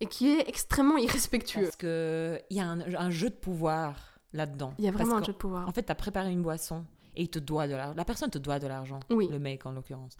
et 0.00 0.06
qui 0.06 0.28
est 0.30 0.48
extrêmement 0.48 0.96
irrespectueux. 0.96 1.62
Parce 1.64 1.76
qu'il 1.76 2.56
y 2.56 2.60
a 2.60 2.66
un, 2.66 2.80
un 2.94 3.10
jeu 3.10 3.28
de 3.30 3.34
pouvoir 3.34 3.94
là-dedans. 4.32 4.74
Il 4.78 4.84
y 4.84 4.88
a 4.88 4.90
vraiment 4.92 5.10
Parce 5.12 5.22
un 5.22 5.26
jeu 5.26 5.32
de 5.32 5.38
pouvoir. 5.38 5.68
En 5.68 5.72
fait, 5.72 5.82
tu 5.84 5.92
as 5.92 5.94
préparé 5.94 6.30
une 6.32 6.42
boisson 6.42 6.84
et 7.14 7.22
il 7.22 7.28
te 7.28 7.38
doit 7.38 7.66
de 7.66 7.74
l'argent. 7.74 7.94
La 7.96 8.04
personne 8.04 8.30
te 8.30 8.38
doit 8.38 8.58
de 8.58 8.66
l'argent. 8.66 9.00
Oui. 9.10 9.28
Le 9.30 9.38
mec, 9.38 9.64
en 9.66 9.72
l'occurrence. 9.72 10.16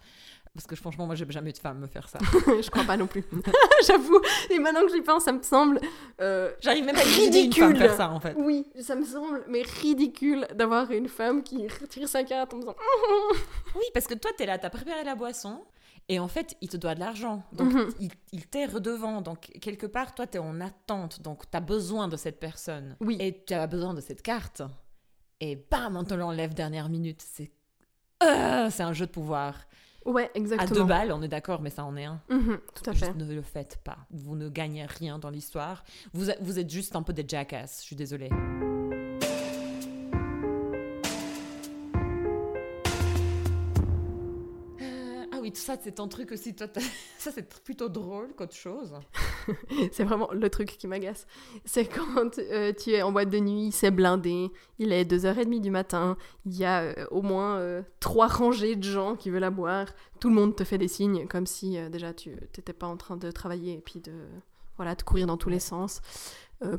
Parce 0.57 0.67
que 0.67 0.75
franchement, 0.75 1.07
moi, 1.07 1.15
j'ai 1.15 1.27
jamais 1.31 1.51
eu 1.51 1.53
de 1.53 1.59
femme 1.59 1.79
me 1.79 1.87
faire 1.87 2.09
ça. 2.09 2.19
je 2.47 2.71
crois 2.71 2.85
pas 2.85 2.97
non 2.97 3.07
plus. 3.07 3.25
J'avoue. 3.87 4.21
Et 4.51 4.59
maintenant 4.59 4.81
que 4.87 4.93
j'y 4.93 5.03
pense, 5.03 5.25
ça 5.25 5.33
me 5.33 5.43
semble. 5.43 5.79
euh, 6.21 6.53
J'arrive 6.61 6.85
même 6.85 6.97
à 6.97 7.03
imaginer 7.03 7.45
une 7.45 7.53
femme 7.53 7.69
Ridicule. 7.69 7.77
faire 7.77 7.97
ça, 7.97 8.11
en 8.11 8.19
fait. 8.21 8.35
Oui, 8.39 8.67
ça 8.81 8.97
me 8.97 9.05
semble, 9.05 9.45
mais 9.49 9.63
ridicule 9.63 10.47
d'avoir 10.55 10.91
une 10.91 11.09
femme 11.09 11.43
qui 11.43 11.69
retire 11.69 12.09
sa 12.09 12.25
carte 12.25 12.55
en 12.55 12.59
disant 12.59 12.75
Oui, 13.75 13.85
parce 13.95 14.07
que 14.07 14.15
toi, 14.15 14.31
t'es 14.37 14.47
là, 14.47 14.59
t'as 14.59 14.71
préparé 14.71 15.05
la 15.05 15.15
boisson. 15.15 15.63
Et 16.09 16.19
en 16.21 16.29
fait, 16.29 16.55
il 16.61 16.69
te 16.69 16.77
doit 16.77 16.95
de 16.95 17.01
l'argent. 17.01 17.43
Donc, 17.53 17.73
Mhm. 17.73 17.89
il, 18.01 18.11
il 18.33 18.47
t'est 18.47 18.67
redevant. 18.67 19.21
Donc, 19.23 19.51
quelque 19.61 19.87
part, 19.87 20.15
toi, 20.15 20.27
t'es 20.27 20.39
en 20.39 20.61
attente. 20.61 21.21
Donc, 21.21 21.51
t'as 21.51 21.61
besoin 21.61 22.07
de 22.09 22.17
cette 22.17 22.39
personne. 22.41 22.97
Oui. 23.01 23.17
Et 23.21 23.43
tu 23.45 23.55
as 23.55 23.67
besoin 23.67 23.93
de 23.93 24.01
cette 24.01 24.23
carte. 24.23 24.63
Et 25.41 25.57
bam, 25.71 25.97
on 25.97 26.05
te 26.05 26.15
l'enlève 26.15 26.55
dernière 26.55 26.89
minute. 26.89 27.21
C'est. 27.23 27.51
Euh, 28.23 28.71
c'est 28.71 28.83
un 28.85 28.93
jeu 28.93 29.07
de 29.07 29.11
pouvoir. 29.11 29.55
Ouais, 30.07 30.31
À 30.35 30.39
exactement. 30.39 30.81
deux 30.81 30.85
balles, 30.87 31.13
on 31.13 31.21
est 31.23 31.29
d'accord, 31.29 31.61
mais 31.61 31.71
ça 31.71 31.85
en 31.85 31.97
est 31.97 32.05
un. 32.05 32.21
Mhm, 32.31 32.59
tout 32.75 32.91
à 32.91 32.93
fait. 32.95 33.07
Juste 33.07 33.17
ne 33.17 33.35
le 33.35 33.43
faites 33.43 33.79
pas. 33.85 33.99
Vous 34.11 34.37
ne 34.37 34.49
gagnez 34.49 34.87
rien 34.87 35.19
dans 35.19 35.31
l'histoire. 35.31 35.85
Vous, 36.15 36.31
êtes- 36.31 36.39
vous 36.41 36.59
êtes 36.59 36.71
juste 36.71 36.95
un 36.97 37.03
peu 37.03 37.13
des 37.13 37.25
jackass. 37.27 37.81
Je 37.81 37.87
suis 37.87 37.97
désolée. 37.97 38.31
Ça, 45.57 45.77
c'est 45.83 45.93
ton 45.97 46.09
truc 46.09 46.33
aussi. 46.33 46.55
Toi, 46.55 46.67
ça, 47.19 47.31
c'est 47.33 47.49
plutôt 47.63 47.89
drôle 47.89 48.35
qu'autre 48.37 48.55
chose. 48.55 48.93
C'est 49.93 50.05
vraiment 50.05 50.29
le 50.33 50.51
truc 50.51 50.77
qui 50.77 50.87
m'agace. 50.89 51.27
C'est 51.65 51.87
quand 51.87 52.39
euh, 52.39 52.73
tu 52.73 52.91
es 52.91 53.03
en 53.03 53.13
boîte 53.13 53.31
de 53.31 53.39
nuit, 53.39 53.71
c'est 53.73 53.91
blindé, 53.93 54.51
il 54.79 54.93
est 54.93 55.05
2h30 55.05 55.61
du 55.61 55.71
matin, 55.71 56.17
il 56.45 56.57
y 56.57 56.65
a 56.65 56.83
euh, 56.83 57.07
au 57.13 57.23
moins 57.23 57.59
euh, 57.59 57.83
trois 58.01 58.27
rangées 58.27 58.75
de 58.75 58.83
gens 58.83 59.15
qui 59.15 59.31
veulent 59.31 59.41
la 59.41 59.51
boire, 59.51 59.87
tout 60.19 60.29
le 60.29 60.35
monde 60.35 60.57
te 60.57 60.65
fait 60.65 60.79
des 60.79 60.89
signes 60.89 61.29
comme 61.29 61.47
si 61.47 61.79
euh, 61.79 61.89
déjà 61.89 62.13
tu 62.13 62.31
n'étais 62.31 62.73
pas 62.73 62.89
en 62.89 62.97
train 62.97 63.17
de 63.17 63.31
travailler 63.31 63.75
et 63.75 63.81
puis 63.81 64.01
de 64.01 64.13
voilà, 64.77 64.95
de 64.97 65.03
courir 65.03 65.27
dans 65.27 65.37
tous 65.37 65.49
les 65.49 65.61
sens 65.61 66.01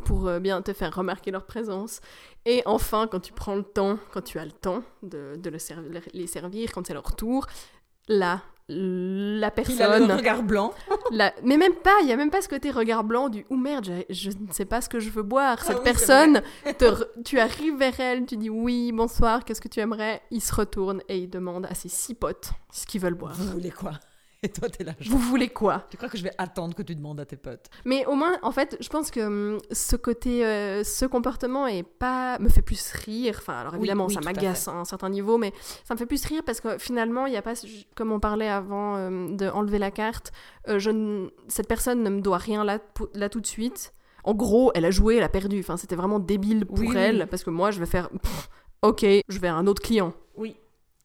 pour 0.06 0.30
bien 0.40 0.62
te 0.64 0.74
faire 0.74 0.94
remarquer 0.96 1.30
leur 1.32 1.46
présence. 1.46 2.02
Et 2.46 2.64
enfin, 2.66 3.08
quand 3.08 3.20
tu 3.20 3.32
prends 3.32 3.56
le 3.56 3.64
temps, 3.64 3.98
quand 4.12 4.22
tu 4.22 4.40
as 4.40 4.46
le 4.46 4.52
temps 4.52 4.84
de, 5.04 5.36
de 5.38 5.50
le 5.50 5.58
serv- 5.60 6.02
les 6.14 6.28
servir, 6.28 6.72
quand 6.74 6.86
c'est 6.86 6.94
leur 6.96 7.16
tour, 7.16 7.46
là, 8.08 8.42
la 8.70 8.76
Il 8.76 9.44
a 9.44 9.48
le 9.48 9.52
personne... 9.54 10.12
regard 10.12 10.44
blanc. 10.44 10.74
La- 11.12 11.34
Mais 11.44 11.58
même 11.58 11.74
pas, 11.76 11.96
il 12.04 12.10
y 12.10 12.12
a 12.12 12.18
même 12.18 12.30
pas 12.32 12.42
ce 12.42 12.50
côté 12.50 12.70
regard 12.70 13.04
blanc 13.04 13.30
du 13.30 13.46
«ou 13.50 13.56
merde, 13.56 13.90
je 14.10 14.30
ne 14.30 14.52
sais 14.52 14.66
pas 14.66 14.82
ce 14.82 14.90
que 14.90 15.00
je 15.00 15.10
veux 15.10 15.24
boire». 15.24 15.60
Cette 15.64 15.70
Ah 15.70 15.74
oui, 15.74 15.78
c'est 15.86 15.92
personne, 15.92 16.42
te 16.78 16.86
re- 16.86 17.24
tu 17.24 17.40
arrives 17.40 17.78
vers 17.78 17.98
elle, 18.00 18.26
tu 18.26 18.36
dis 18.36 18.50
«oui, 18.52 18.92
bonsoir, 18.92 19.46
qu'est-ce 19.46 19.62
que 19.62 19.70
tu 19.70 19.80
aimerais?» 19.80 20.22
Il 20.32 20.42
se 20.42 20.54
retourne 20.54 21.02
et 21.08 21.18
il 21.18 21.30
demande 21.30 21.66
à 21.66 21.74
ses 21.76 21.90
six 21.90 22.14
potes 22.14 22.50
ce 22.74 22.86
qu'ils 22.86 23.00
veulent 23.02 23.14
boire. 23.14 23.34
Vous 23.36 23.52
voulez 23.52 23.72
quoi? 23.72 23.92
Et 24.44 24.50
toi, 24.50 24.70
t'es 24.70 24.84
là. 24.84 24.94
genre, 25.00 25.18
Vous 25.18 25.30
voulez 25.30 25.50
quoi? 25.50 25.86
Tu 25.90 25.98
crois 25.98 26.10
que 26.10 26.18
je 26.18 26.24
vais 26.24 26.32
attendre 26.38 26.76
que 26.76 26.84
tu 26.84 26.96
demandes 26.96 27.20
à 27.20 27.26
tes 27.26 27.38
potes? 27.38 27.68
Mais 27.86 28.06
au 28.06 28.14
moins, 28.14 28.38
en 28.44 28.52
fait, 28.52 28.78
je 28.80 28.90
pense 28.90 29.10
que 29.10 29.20
hum, 29.22 29.60
ce 29.72 29.96
côté, 29.96 30.46
euh, 30.46 30.84
ce 30.84 31.06
comportement 31.06 31.66
est 31.66 31.84
pas 31.84 32.38
me 32.40 32.50
fait 32.50 32.62
plus 32.62 32.92
rire. 32.92 33.38
Enfin, 33.40 33.54
alors 33.54 33.76
évidemment, 33.76 34.06
oui, 34.06 34.14
ça 34.14 34.20
à 34.20 34.24
m'agace 34.24 34.68
à 34.68 34.74
un 34.74 34.86
certain 34.86 35.10
niveau, 35.10 35.38
mais 35.38 35.54
ça 35.84 35.94
me 35.96 36.00
fait 36.00 36.06
plus 36.06 36.24
rire 36.26 36.44
parce 36.46 36.62
que 36.62 36.78
finalement, 36.78 37.26
il 37.26 37.34
y 37.34 37.38
a 37.38 37.42
pas, 37.42 37.54
comme 37.96 38.12
on 38.12 38.20
parlait 38.20 38.50
avant 38.50 38.96
euh, 38.98 39.36
de 39.36 39.48
enlever 39.50 39.80
la 39.80 39.92
carte, 39.92 40.32
euh, 40.68 40.80
je 40.80 41.30
cette 41.48 41.68
personne 41.68 42.04
ne 42.04 42.10
me 42.10 42.22
doit 42.22 42.38
rien 42.38 42.64
là, 42.64 42.80
là 43.14 43.30
tout 43.30 43.42
de 43.42 43.48
suite. 43.48 43.94
En 44.24 44.34
gros, 44.34 44.72
elle 44.76 44.86
a 44.86 44.92
joué, 44.92 45.16
elle 45.16 45.24
a 45.24 45.30
perdu. 45.30 45.60
Enfin, 45.60 45.78
c'était 45.78 45.96
vraiment 45.96 46.20
débile 46.20 46.66
pour 46.66 46.80
oui. 46.80 46.94
elle 46.96 47.28
parce 47.28 47.44
que 47.44 47.50
moi, 47.50 47.72
je 47.72 47.80
vais 47.80 47.86
faire, 47.86 48.10
pff, 48.10 48.50
ok, 48.82 49.06
je 49.28 49.40
vais 49.40 49.48
à 49.48 49.56
un 49.56 49.68
autre 49.68 49.82
client. 49.82 50.14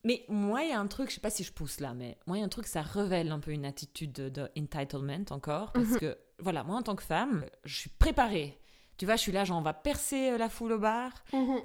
Mais 0.04 0.25
moi, 0.28 0.62
il 0.64 0.71
y 0.71 0.73
a 0.73 0.80
un 0.80 0.87
truc, 0.88 1.11
je 1.11 1.14
sais 1.14 1.21
pas 1.21 1.30
si 1.30 1.44
je 1.44 1.52
pousse 1.52 1.78
là, 1.80 1.94
mais 1.94 2.18
moi, 2.26 2.37
il 2.37 2.40
y 2.40 2.42
a 2.42 2.47
un 2.47 2.49
truc, 2.50 2.66
ça 2.66 2.82
révèle 2.82 3.30
un 3.30 3.38
peu 3.38 3.52
une 3.52 3.64
attitude 3.64 4.12
de, 4.12 4.28
de 4.28 4.49
entitlement 4.59 5.25
encore. 5.30 5.73
Parce 5.73 5.87
Mhm. 5.90 5.99
que, 5.99 6.18
voilà, 6.40 6.64
moi, 6.64 6.76
en 6.76 6.82
tant 6.82 6.97
que 6.97 7.04
femme, 7.04 7.44
je 7.64 7.75
suis 7.76 7.90
préparée. 7.90 8.59
Tu 8.99 9.06
vois, 9.06 9.16
je 9.16 9.23
suis 9.23 9.32
là, 9.32 9.44
genre, 9.44 9.59
on 9.59 9.62
va 9.62 9.73
percer 9.75 10.30
euh, 10.30 10.38
la 10.38 10.49
foule 10.49 10.73
au 10.73 10.78
bar. 10.78 11.11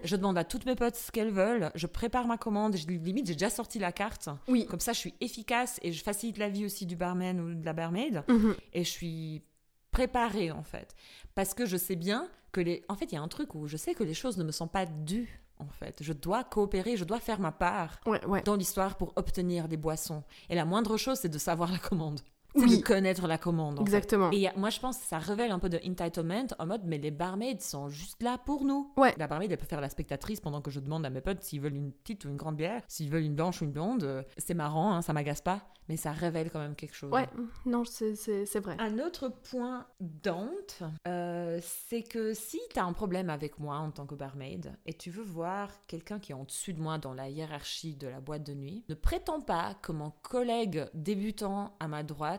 Je 0.03 0.15
demande 0.15 0.37
à 0.37 0.43
toutes 0.43 0.65
mes 0.65 0.75
potes 0.75 0.95
ce 0.95 1.11
qu'elles 1.11 1.29
veulent. 1.31 1.71
Je 1.75 1.85
prépare 1.87 2.25
ma 2.25 2.37
commande. 2.37 2.75
Je, 2.77 2.87
limite, 2.87 3.27
j'ai 3.27 3.33
déjà 3.33 3.49
sorti 3.49 3.79
la 3.79 3.91
carte. 3.91 4.29
Oui. 4.47 4.65
Comme 4.65 4.79
ça, 4.79 4.93
je 4.93 4.99
suis 4.99 5.13
efficace 5.19 5.79
et 5.83 5.91
je 5.91 6.01
facilite 6.03 6.37
la 6.37 6.49
vie 6.49 6.65
aussi 6.65 6.85
du 6.85 6.95
barman 6.95 7.39
ou 7.39 7.53
de 7.53 7.65
la 7.65 7.73
barmaid. 7.73 8.23
Mhm. 8.27 8.55
Et 8.73 8.83
je 8.83 8.89
suis 8.89 9.43
préparée, 9.91 10.51
en 10.51 10.63
fait. 10.63 10.95
Parce 11.35 11.53
que 11.53 11.65
je 11.65 11.77
sais 11.77 11.95
bien 11.95 12.27
que 12.51 12.61
les... 12.61 12.83
En 12.87 12.95
fait, 12.95 13.05
il 13.11 13.15
y 13.15 13.17
a 13.17 13.21
un 13.21 13.27
truc 13.27 13.55
où 13.55 13.67
je 13.67 13.77
sais 13.77 13.93
que 13.93 14.03
les 14.03 14.13
choses 14.13 14.37
ne 14.37 14.43
me 14.43 14.51
sont 14.51 14.67
pas 14.67 14.85
dues, 14.85 15.41
en 15.59 15.67
fait. 15.67 16.01
Je 16.01 16.13
dois 16.13 16.43
coopérer, 16.43 16.97
je 16.97 17.03
dois 17.03 17.19
faire 17.19 17.39
ma 17.39 17.51
part 17.51 17.99
Ouais, 18.05 18.23
ouais. 18.25 18.41
dans 18.43 18.55
l'histoire 18.55 18.95
pour 18.97 19.13
obtenir 19.15 19.67
des 19.67 19.77
boissons. 19.77 20.23
Et 20.49 20.55
la 20.55 20.65
moindre 20.65 20.97
chose, 20.97 21.19
c'est 21.19 21.29
de 21.29 21.37
savoir 21.37 21.71
la 21.71 21.77
commande. 21.79 22.21
Oui. 22.55 22.77
de 22.79 22.83
connaître 22.83 23.27
la 23.27 23.37
commande. 23.37 23.75
fait. 23.77 23.81
Exactement. 23.83 24.31
Et 24.31 24.47
moi, 24.55 24.69
je 24.69 24.79
pense 24.79 24.97
que 24.97 25.05
ça 25.05 25.19
révèle 25.19 25.51
un 25.51 25.59
peu 25.59 25.69
de 25.69 25.77
entitlement 25.87 26.45
en 26.59 26.65
mode, 26.65 26.81
mais 26.85 26.97
les 26.97 27.11
barmaids 27.11 27.59
sont 27.59 27.89
juste 27.89 28.21
là 28.23 28.37
pour 28.37 28.63
nous. 28.65 28.91
Ouais. 28.97 29.13
La 29.17 29.27
barmaid, 29.27 29.51
elle 29.51 29.57
peut 29.57 29.65
faire 29.65 29.81
la 29.81 29.89
spectatrice 29.89 30.39
pendant 30.39 30.61
que 30.61 30.71
je 30.71 30.79
demande 30.79 31.05
à 31.05 31.09
mes 31.09 31.21
potes 31.21 31.43
s'ils 31.43 31.61
veulent 31.61 31.75
une 31.75 31.91
petite 31.91 32.25
ou 32.25 32.29
une 32.29 32.37
grande 32.37 32.55
bière, 32.55 32.81
s'ils 32.87 33.09
veulent 33.09 33.23
une 33.23 33.35
blanche 33.35 33.61
ou 33.61 33.65
une 33.65 33.71
blonde. 33.71 34.03
Euh, 34.03 34.23
C'est 34.37 34.53
marrant, 34.53 34.93
hein, 34.93 35.01
ça 35.01 35.13
m'agace 35.13 35.41
pas, 35.41 35.61
mais 35.89 35.97
ça 35.97 36.11
révèle 36.11 36.49
quand 36.49 36.59
même 36.59 36.75
quelque 36.75 36.95
chose. 36.95 37.11
Ouais, 37.11 37.27
non, 37.65 37.83
c'est- 37.85 38.15
vrai. 38.59 38.75
Un 38.79 38.97
autre 38.99 39.29
point 39.29 39.85
d'honte, 39.99 40.81
euh, 41.07 41.59
c'est 41.61 42.01
que 42.03 42.33
si 42.33 42.59
tu 42.73 42.79
as 42.79 42.83
un 42.85 42.93
problème 42.93 43.29
avec 43.29 43.59
moi 43.59 43.77
en 43.77 43.91
tant 43.91 44.05
que 44.05 44.15
barmaid 44.15 44.73
et 44.85 44.93
tu 44.93 45.11
veux 45.11 45.23
voir 45.23 45.69
quelqu'un 45.87 46.19
qui 46.19 46.31
est 46.31 46.35
en 46.35 46.43
dessus 46.43 46.73
de 46.73 46.81
moi 46.81 46.97
dans 46.97 47.13
la 47.13 47.29
hiérarchie 47.29 47.95
de 47.95 48.07
la 48.07 48.19
boîte 48.19 48.43
de 48.43 48.53
nuit, 48.53 48.83
ne 48.89 48.95
prétends 48.95 49.41
pas 49.41 49.75
que 49.81 49.91
mon 49.91 50.11
collègue 50.23 50.85
débutant 50.93 51.75
à 51.79 51.87
ma 51.87 52.03
droite, 52.03 52.36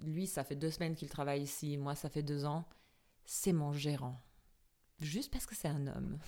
lui 0.00 0.26
ça 0.26 0.44
fait 0.44 0.56
deux 0.56 0.70
semaines 0.70 0.94
qu'il 0.94 1.08
travaille 1.08 1.42
ici, 1.42 1.76
moi 1.76 1.94
ça 1.94 2.08
fait 2.08 2.22
deux 2.22 2.44
ans, 2.44 2.64
c'est 3.24 3.52
mon 3.52 3.72
gérant. 3.72 4.20
Juste 5.00 5.32
parce 5.32 5.46
que 5.46 5.54
c'est 5.54 5.68
un 5.68 5.86
homme. 5.86 6.18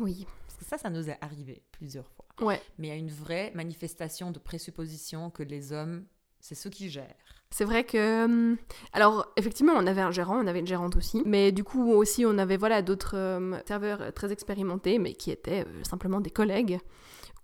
Oui. 0.00 0.26
Parce 0.46 0.58
que 0.58 0.64
ça, 0.64 0.78
ça 0.78 0.90
nous 0.90 1.08
est 1.08 1.18
arrivé 1.22 1.62
plusieurs 1.72 2.08
fois. 2.10 2.26
Ouais. 2.40 2.60
Mais 2.76 2.88
il 2.88 2.90
y 2.90 2.94
a 2.94 2.96
une 2.96 3.10
vraie 3.10 3.52
manifestation 3.54 4.30
de 4.30 4.38
présupposition 4.38 5.30
que 5.30 5.42
les 5.42 5.72
hommes, 5.72 6.06
c'est 6.40 6.54
ceux 6.54 6.70
qui 6.70 6.90
gèrent. 6.90 7.37
C'est 7.50 7.64
vrai 7.64 7.84
que. 7.84 8.24
hum, 8.24 8.56
Alors, 8.92 9.26
effectivement, 9.36 9.72
on 9.76 9.86
avait 9.86 10.00
un 10.02 10.10
gérant, 10.10 10.36
on 10.42 10.46
avait 10.46 10.60
une 10.60 10.66
gérante 10.66 10.96
aussi. 10.96 11.22
Mais 11.24 11.50
du 11.52 11.64
coup, 11.64 11.92
aussi, 11.92 12.24
on 12.26 12.36
avait 12.38 12.56
voilà, 12.56 12.82
d'autres 12.82 13.16
euh, 13.16 13.58
serveurs 13.66 14.12
très 14.14 14.32
expérimentés, 14.32 14.98
mais 14.98 15.14
qui 15.14 15.30
étaient 15.30 15.64
euh, 15.66 15.82
simplement 15.84 16.20
des 16.20 16.30
collègues. 16.30 16.78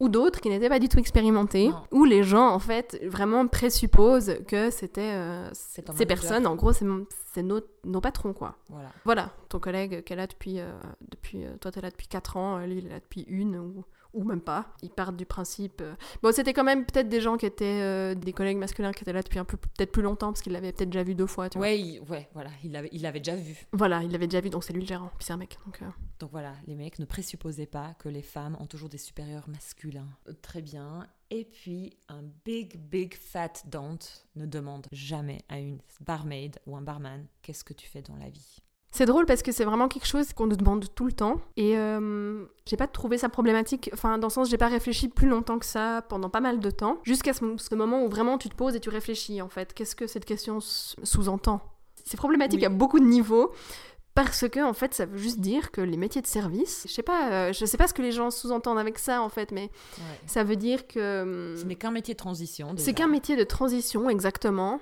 Ou 0.00 0.08
d'autres 0.08 0.40
qui 0.40 0.48
n'étaient 0.50 0.68
pas 0.68 0.80
du 0.80 0.88
tout 0.88 0.98
expérimentés. 0.98 1.68
Non. 1.68 1.82
Où 1.92 2.04
les 2.04 2.24
gens, 2.24 2.48
en 2.48 2.58
fait, 2.58 3.00
vraiment 3.06 3.46
présupposent 3.46 4.36
que 4.48 4.70
c'était. 4.70 5.00
euh, 5.14 5.48
ces 5.52 5.82
manager. 5.82 6.06
personnes, 6.06 6.46
en 6.48 6.56
gros, 6.56 6.72
c'est 6.72 7.42
nos, 7.42 7.60
nos 7.84 8.00
patrons, 8.00 8.32
quoi. 8.32 8.56
Voilà. 8.68 8.88
Voilà, 9.04 9.30
ton 9.48 9.60
collègue 9.60 10.02
qui 10.04 10.12
est 10.12 10.16
là 10.16 10.26
depuis. 10.26 10.58
euh, 10.60 10.72
depuis 11.00 11.44
toi, 11.60 11.70
t'es 11.70 11.80
là 11.80 11.90
depuis 11.90 12.08
4 12.08 12.36
ans, 12.36 12.58
lui, 12.58 12.78
il 12.78 12.86
est 12.86 12.90
là 12.90 13.00
depuis 13.00 13.22
une 13.28 13.56
ou, 13.56 13.84
ou 14.14 14.24
même 14.24 14.40
pas. 14.40 14.66
Ils 14.82 14.90
partent 14.90 15.16
du 15.16 15.26
principe. 15.26 15.80
euh, 15.82 15.94
Bon, 16.22 16.32
c'était 16.32 16.52
quand 16.52 16.64
même 16.64 16.86
peut-être 16.86 17.08
des 17.08 17.20
gens 17.20 17.36
qui 17.36 17.46
étaient. 17.46 17.80
euh, 17.82 18.14
des 18.14 18.32
collègues 18.32 18.56
masculins 18.58 18.92
qui 18.92 19.02
étaient 19.02 19.12
là 19.12 19.22
depuis 19.22 19.38
un 19.38 19.44
peu. 19.44 19.56
peut-être 19.56 19.92
plus 19.92 20.02
longtemps, 20.02 20.28
parce 20.28 20.40
qu'ils 20.42 20.52
l'avaient 20.52 20.72
peut-être 20.72 20.90
déjà 20.90 21.02
vu 21.04 21.14
deux 21.14 21.26
fois, 21.26 21.48
tu 21.50 21.58
vois. 21.58 21.66
Ouais, 21.66 21.78
il- 21.80 22.00
ouais, 22.02 22.28
voilà, 22.32 22.50
il 22.62 22.72
l'avait, 22.72 22.88
il 22.92 23.02
l'avait 23.02 23.20
déjà 23.20 23.36
vu. 23.36 23.66
Voilà, 23.72 24.02
il 24.02 24.10
l'avait 24.10 24.26
déjà 24.26 24.40
vu, 24.40 24.50
donc 24.50 24.64
c'est 24.64 24.72
lui 24.72 24.80
le 24.82 24.86
gérant. 24.86 25.10
Puis 25.18 25.26
c'est 25.26 25.32
un 25.32 25.36
mec. 25.36 25.58
Donc, 25.66 25.82
euh, 25.82 25.86
Donc 26.20 26.30
voilà, 26.30 26.54
les 26.66 26.74
mecs, 26.76 26.98
ne 26.98 27.04
présupposez 27.04 27.66
pas 27.66 27.94
que 27.98 28.08
les 28.08 28.22
femmes 28.22 28.56
ont 28.60 28.66
toujours 28.66 28.88
des 28.88 28.98
supérieurs 28.98 29.48
masculins. 29.48 30.08
Très 30.42 30.62
bien. 30.62 31.06
Et 31.30 31.44
puis, 31.44 31.96
un 32.08 32.22
big, 32.44 32.78
big 32.78 33.14
fat 33.14 33.52
don't 33.66 33.98
ne 34.36 34.46
demande 34.46 34.86
jamais 34.92 35.42
à 35.48 35.58
une 35.58 35.80
barmaid 36.00 36.58
ou 36.66 36.76
un 36.76 36.82
barman 36.82 37.26
qu'est-ce 37.42 37.64
que 37.64 37.72
tu 37.72 37.88
fais 37.88 38.02
dans 38.02 38.16
la 38.16 38.28
vie? 38.30 38.58
C'est 38.96 39.06
drôle 39.06 39.26
parce 39.26 39.42
que 39.42 39.50
c'est 39.50 39.64
vraiment 39.64 39.88
quelque 39.88 40.06
chose 40.06 40.32
qu'on 40.32 40.46
nous 40.46 40.54
demande 40.54 40.86
tout 40.94 41.04
le 41.04 41.10
temps. 41.12 41.40
Et 41.56 41.76
euh, 41.76 42.44
j'ai 42.64 42.76
pas 42.76 42.86
trouvé 42.86 43.18
ça 43.18 43.28
problématique. 43.28 43.90
Enfin, 43.92 44.18
dans 44.18 44.28
le 44.28 44.32
sens, 44.32 44.48
j'ai 44.48 44.56
pas 44.56 44.68
réfléchi 44.68 45.08
plus 45.08 45.26
longtemps 45.28 45.58
que 45.58 45.66
ça 45.66 46.02
pendant 46.08 46.30
pas 46.30 46.40
mal 46.40 46.60
de 46.60 46.70
temps. 46.70 46.98
Jusqu'à 47.02 47.32
ce, 47.32 47.44
ce 47.56 47.74
moment 47.74 48.04
où 48.04 48.08
vraiment 48.08 48.38
tu 48.38 48.48
te 48.48 48.54
poses 48.54 48.76
et 48.76 48.80
tu 48.80 48.90
réfléchis, 48.90 49.42
en 49.42 49.48
fait. 49.48 49.74
Qu'est-ce 49.74 49.96
que 49.96 50.06
cette 50.06 50.24
question 50.24 50.60
sous-entend? 50.60 51.60
C'est 52.04 52.16
problématique 52.16 52.60
Oui. 52.60 52.66
à 52.66 52.68
beaucoup 52.68 53.00
de 53.00 53.04
niveaux. 53.04 53.50
Parce 54.14 54.48
que, 54.48 54.60
en 54.64 54.74
fait, 54.74 54.94
ça 54.94 55.06
veut 55.06 55.18
juste 55.18 55.40
dire 55.40 55.72
que 55.72 55.80
les 55.80 55.96
métiers 55.96 56.22
de 56.22 56.28
service, 56.28 56.84
je 56.88 56.92
sais 56.92 57.02
pas, 57.02 57.32
euh, 57.48 57.52
je 57.52 57.64
sais 57.64 57.76
pas 57.76 57.88
ce 57.88 57.94
que 57.94 58.02
les 58.02 58.12
gens 58.12 58.30
sous-entendent 58.30 58.78
avec 58.78 59.00
ça, 59.00 59.20
en 59.20 59.28
fait, 59.28 59.50
mais 59.50 59.70
ça 60.28 60.44
veut 60.44 60.54
dire 60.54 60.86
que. 60.86 61.56
Ce 61.58 61.64
n'est 61.64 61.74
qu'un 61.74 61.90
métier 61.90 62.14
de 62.14 62.18
transition. 62.18 62.72
C'est 62.76 62.92
qu'un 62.94 63.08
métier 63.08 63.34
de 63.34 63.42
transition, 63.42 64.08
exactement. 64.08 64.78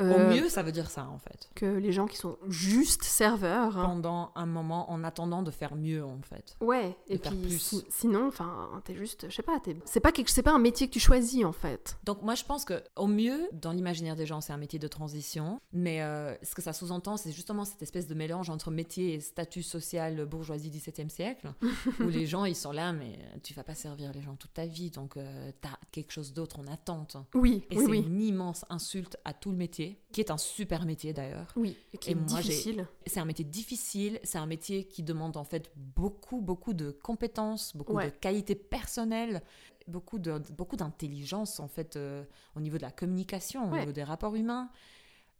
Au 0.00 0.04
Euh, 0.04 0.34
mieux, 0.34 0.48
ça 0.48 0.62
veut 0.62 0.72
dire 0.72 0.90
ça, 0.90 1.06
en 1.06 1.18
fait. 1.18 1.48
que 1.54 1.66
les 1.66 1.92
gens 1.92 2.06
qui 2.06 2.16
sont 2.16 2.38
juste 2.48 3.04
serveurs. 3.04 3.76
hein. 3.78 3.84
Pendant 3.86 4.32
un 4.34 4.46
moment, 4.46 4.90
en 4.90 5.04
attendant 5.04 5.42
de 5.42 5.50
faire 5.50 5.74
mieux, 5.76 6.04
en 6.04 6.20
fait. 6.22 6.56
Ouais, 6.60 6.96
et 7.08 7.18
de 7.18 7.22
faire 7.22 7.32
puis 7.32 7.40
plus. 7.42 7.58
si- 7.58 7.84
sinon, 7.90 8.26
enfin, 8.28 8.68
t'es 8.84 8.94
juste, 8.94 9.26
je 9.28 9.34
sais 9.34 9.42
pas, 9.42 9.60
t'es- 9.60 9.76
c'est 9.84 10.00
pas 10.00 10.12
quelque, 10.12 10.30
pas 10.42 10.52
un 10.52 10.58
métier 10.58 10.86
que 10.88 10.92
tu 10.94 11.00
choisis 11.00 11.44
en 11.44 11.52
fait. 11.52 11.98
Donc 12.04 12.22
moi 12.22 12.34
je 12.34 12.44
pense 12.44 12.64
que 12.64 12.82
au 12.96 13.06
mieux 13.06 13.46
dans 13.52 13.72
l'imaginaire 13.72 14.16
des 14.16 14.24
gens 14.24 14.40
c'est 14.40 14.54
un 14.54 14.56
métier 14.56 14.78
de 14.78 14.88
transition, 14.88 15.60
mais 15.72 16.00
euh, 16.02 16.34
ce 16.42 16.54
que 16.54 16.62
ça 16.62 16.72
sous-entend 16.72 17.18
c'est 17.18 17.30
justement 17.30 17.66
cette 17.66 17.82
espèce 17.82 18.06
de 18.06 18.14
mélange 18.14 18.48
entre 18.48 18.70
métier 18.70 19.12
et 19.14 19.20
statut 19.20 19.62
social 19.62 20.24
bourgeoisie 20.24 20.70
17e 20.70 21.10
siècle, 21.10 21.52
où 22.00 22.08
les 22.08 22.24
gens 22.26 22.46
ils 22.46 22.56
sont 22.56 22.72
là 22.72 22.94
mais 22.94 23.18
tu 23.42 23.52
vas 23.52 23.64
pas 23.64 23.74
servir 23.74 24.12
les 24.14 24.22
gens 24.22 24.34
toute 24.36 24.54
ta 24.54 24.64
vie 24.64 24.90
donc 24.90 25.18
euh, 25.18 25.50
t'as 25.60 25.76
quelque 25.92 26.12
chose 26.12 26.32
d'autre 26.32 26.58
en 26.58 26.66
attente. 26.66 27.16
Oui, 27.34 27.64
Et 27.70 27.76
oui, 27.76 27.84
c'est 27.84 27.90
oui, 27.90 27.98
une 28.06 28.22
immense 28.22 28.64
insulte 28.70 29.18
à 29.26 29.34
tout 29.34 29.50
le 29.50 29.56
métier, 29.58 29.89
qui 30.12 30.20
est 30.20 30.30
un 30.30 30.36
super 30.38 30.84
métier 30.84 31.12
d'ailleurs. 31.12 31.52
oui, 31.56 31.76
et 31.92 31.98
qui 31.98 32.10
Et 32.10 32.12
est 32.12 32.14
moi, 32.14 32.40
difficile. 32.40 32.86
C'est 33.06 33.20
un 33.20 33.24
métier 33.24 33.44
difficile, 33.44 34.18
c'est 34.22 34.38
un 34.38 34.46
métier 34.46 34.84
qui 34.84 35.02
demande 35.02 35.36
en 35.36 35.44
fait 35.44 35.70
beaucoup, 35.76 36.40
beaucoup 36.40 36.74
de 36.74 36.90
compétences, 36.90 37.76
beaucoup 37.76 37.94
Ouais. 37.94 38.06
de 38.06 38.10
qualités 38.16 38.54
personnelles, 38.54 39.42
beaucoup 39.86 40.18
de 40.18 40.38
beaucoup 40.52 40.76
d'intelligence 40.76 41.60
en 41.60 41.68
fait 41.68 41.96
euh, 41.96 42.24
au 42.56 42.60
niveau 42.60 42.76
de 42.76 42.82
la 42.82 42.90
communication, 42.90 43.70
au 43.72 43.76
niveau 43.76 43.92
des 43.92 44.04
rapports 44.04 44.34
humains. 44.34 44.70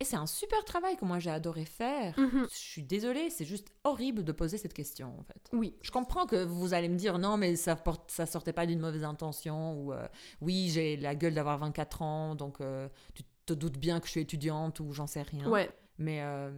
Et 0.03 0.05
c'est 0.07 0.17
un 0.17 0.27
super 0.27 0.65
travail 0.65 0.97
que 0.97 1.05
moi 1.05 1.19
j'ai 1.19 1.29
adoré 1.31 1.67
faire. 1.67 2.19
Mhm. 2.19 2.47
Je 2.51 2.57
suis 2.57 2.83
désolée, 2.83 3.29
c'est 3.29 3.45
juste 3.45 3.69
horrible 3.85 4.25
de 4.25 4.33
poser 4.33 4.57
cette 4.57 4.73
question 4.73 5.15
en 5.19 5.23
fait. 5.25 5.43
Oui. 5.53 5.77
Je 5.83 5.91
comprends 5.91 6.25
que 6.25 6.43
vous 6.43 6.73
allez 6.73 6.89
me 6.89 6.97
dire 6.97 7.19
non, 7.19 7.37
mais 7.37 7.55
ça, 7.55 7.77
porte, 7.77 8.11
ça 8.11 8.25
sortait 8.25 8.55
pas 8.55 8.65
d'une 8.65 8.81
mauvaise 8.81 9.05
intention 9.05 9.75
ou 9.79 9.93
euh, 9.93 10.09
oui, 10.41 10.71
j'ai 10.71 10.97
la 10.97 11.15
gueule 11.15 11.35
d'avoir 11.35 11.59
24 11.59 12.01
ans, 12.01 12.35
donc 12.35 12.63
euh, 12.63 12.89
tu 13.15 13.23
te 13.55 13.61
doutes 13.61 13.79
bien 13.79 14.01
que 14.01 14.07
je 14.07 14.13
suis 14.13 14.21
étudiante 14.21 14.81
ou 14.81 14.93
j'en 14.93 15.07
sais 15.07 15.23
rien. 15.23 15.49
Ouais. 15.49 15.71
Mais 15.99 16.23
euh, 16.23 16.51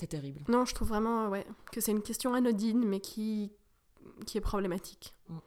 c'est 0.00 0.06
terrible. 0.08 0.42
Non, 0.48 0.64
je 0.64 0.74
trouve 0.74 0.88
vraiment 0.88 1.28
ouais, 1.28 1.46
que 1.72 1.80
c'est 1.80 1.92
une 1.92 2.02
question 2.02 2.34
anodine, 2.34 2.84
mais 2.86 3.00
qui, 3.00 3.52
qui 4.26 4.38
est 4.38 4.42
problématique. 4.42 5.14
Mm. 5.28 5.38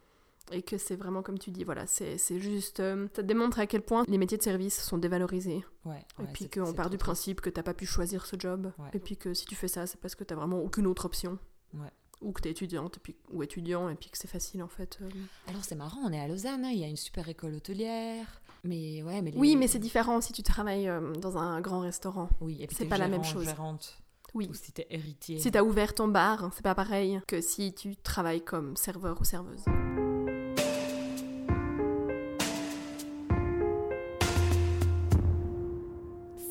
Et 0.54 0.62
que 0.64 0.78
c'est 0.78 0.96
vraiment 0.98 1.22
comme 1.22 1.40
tu 1.40 1.50
dis, 1.52 1.64
voilà, 1.64 1.88
c'est 1.88 2.18
c'est 2.18 2.40
juste. 2.40 2.82
euh, 2.82 3.08
ça 3.16 3.22
démontre 3.24 3.60
à 3.60 3.68
quel 3.68 3.82
point 3.84 4.04
les 4.10 4.18
métiers 4.18 4.38
de 4.38 4.44
service 4.44 4.82
sont 4.82 4.98
dévalorisés. 4.98 5.64
Ouais. 5.86 6.04
et 6.22 6.28
puis 6.34 6.50
qu'on 6.50 6.74
part 6.74 6.90
du 6.90 6.98
principe 6.98 7.40
que 7.42 7.50
t'as 7.50 7.64
pas 7.64 7.74
pu 7.74 7.86
choisir 7.86 8.26
ce 8.26 8.36
job. 8.38 8.72
Ouais. 8.78 8.90
Et 8.94 9.00
puis 9.00 9.16
que 9.16 9.34
si 9.34 9.46
tu 9.46 9.56
fais 9.56 9.70
ça, 9.70 9.88
c'est 9.88 10.00
parce 10.02 10.16
que 10.16 10.24
t'as 10.26 10.36
vraiment 10.36 10.60
aucune 10.60 10.88
autre 10.88 11.06
option. 11.06 11.40
Ouais. 11.74 11.90
Ou 12.22 12.34
que 12.34 12.42
t'es 12.42 12.52
étudiante 12.52 12.98
et 12.98 13.00
puis, 13.00 13.16
ou 13.32 13.42
étudiant 13.44 13.88
et 13.90 13.96
puis 13.96 14.10
que 14.10 14.18
c'est 14.18 14.28
facile 14.28 14.62
en 14.62 14.68
fait. 14.68 15.00
euh. 15.02 15.10
Alors 15.48 15.64
c'est 15.64 15.76
marrant, 15.76 16.02
on 16.04 16.12
est 16.12 16.20
à 16.20 16.28
Lausanne, 16.28 16.66
hein, 16.66 16.70
il 16.72 16.80
y 16.80 16.84
a 16.84 16.88
une 16.88 16.98
super 16.98 17.30
école 17.30 17.56
hôtelière. 17.56 18.41
Mais 18.64 19.02
ouais, 19.04 19.22
mais 19.22 19.32
les- 19.32 19.38
Oui, 19.40 19.56
mais 19.56 19.68
c'est 19.68 19.80
différent 19.80 20.22
si 20.22 20.34
tu 20.34 20.44
travailles 20.44 20.88
euh, 20.88 21.14
dans 21.16 21.38
un 21.38 21.60
grand 21.62 21.80
restaurant. 21.80 22.30
Oui, 22.42 22.58
et 22.62 22.68
puis 22.68 22.76
c'est 22.76 22.86
pas 22.86 22.98
la 22.98 23.08
même 23.08 23.24
chose. 23.24 23.46
Gérante, 23.46 23.98
Oui. 24.36 24.48
ou 24.50 24.54
si 24.54 24.72
t'es 24.72 24.86
héritier. 24.90 25.40
Si 25.40 25.52
t'as 25.52 25.64
ouvert 25.64 25.94
ton 25.96 26.08
bar, 26.08 26.52
c'est 26.54 26.62
pas 26.64 26.76
pareil 26.76 27.20
que 27.28 27.42
si 27.42 27.74
tu 27.74 27.96
travailles 27.98 28.44
comme 28.44 28.76
serveur 28.76 29.20
ou 29.20 29.24
serveuse. 29.24 29.64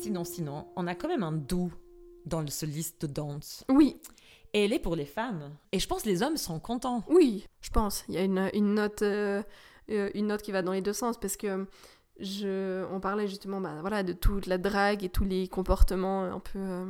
Sinon, 0.01 0.23
sinon, 0.23 0.67
on 0.75 0.87
a 0.87 0.95
quand 0.95 1.07
même 1.07 1.23
un 1.23 1.31
doux 1.31 1.71
dans 2.25 2.45
ce 2.47 2.65
liste 2.65 3.05
de 3.05 3.07
danse. 3.13 3.63
Oui, 3.69 3.97
Et 4.53 4.65
elle 4.65 4.73
est 4.73 4.79
pour 4.79 4.95
les 4.95 5.05
femmes. 5.05 5.51
Et 5.71 5.79
je 5.79 5.87
pense 5.87 6.03
que 6.03 6.09
les 6.09 6.23
hommes 6.23 6.37
sont 6.37 6.59
contents. 6.59 7.03
oui, 7.09 7.45
je 7.61 7.69
pense. 7.69 8.03
Il 8.09 8.15
y 8.15 8.17
a 8.17 8.23
une, 8.23 8.49
une 8.53 8.73
note, 8.73 9.01
euh, 9.01 9.41
euh, 9.89 10.09
une 10.15 10.27
note 10.27 10.41
qui 10.41 10.51
va 10.51 10.61
dans 10.61 10.71
les 10.73 10.81
deux 10.81 10.93
sens 10.93 11.17
parce 11.19 11.37
que 11.37 11.67
je, 12.21 12.85
on 12.91 12.99
parlait 12.99 13.27
justement 13.27 13.59
bah, 13.61 13.77
voilà, 13.81 14.03
de 14.03 14.13
toute 14.13 14.45
la 14.45 14.57
drague 14.57 15.03
et 15.03 15.09
tous 15.09 15.23
les 15.25 15.47
comportements 15.47 16.23
un 16.23 16.39
peu 16.39 16.59
euh, 16.59 16.85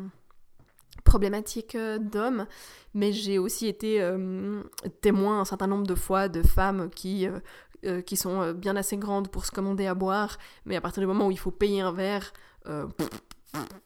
problématiques 1.03 1.75
euh, 1.75 1.97
d'hommes, 1.97 2.45
mais 2.93 3.11
j'ai 3.11 3.39
aussi 3.39 3.67
été 3.67 4.01
euh, 4.01 4.61
témoin 5.01 5.41
un 5.41 5.45
certain 5.45 5.67
nombre 5.67 5.87
de 5.87 5.95
fois 5.95 6.27
de 6.29 6.41
femmes 6.43 6.89
qui, 6.89 7.27
euh, 7.27 7.39
euh, 7.85 8.01
qui 8.01 8.17
sont 8.17 8.41
euh, 8.41 8.53
bien 8.53 8.75
assez 8.75 8.97
grandes 8.97 9.29
pour 9.29 9.45
se 9.45 9.51
commander 9.51 9.87
à 9.87 9.95
boire, 9.95 10.37
mais 10.65 10.75
à 10.75 10.81
partir 10.81 11.01
du 11.01 11.07
moment 11.07 11.27
où 11.27 11.31
il 11.31 11.39
faut 11.39 11.51
payer 11.51 11.81
un 11.81 11.91
verre, 11.91 12.33
euh, 12.67 12.87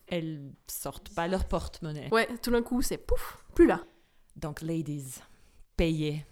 Elles 0.08 0.52
sortent 0.68 1.14
pas 1.16 1.28
leur 1.28 1.46
porte-monnaie. 1.46 2.10
ouais, 2.12 2.28
tout 2.42 2.52
d'un 2.52 2.62
coup 2.62 2.82
c'est 2.82 2.98
pouf, 2.98 3.38
plus 3.56 3.68
là. 3.68 3.82
Donc, 4.36 4.62
ladies, 4.62 5.22
payez. 5.78 6.26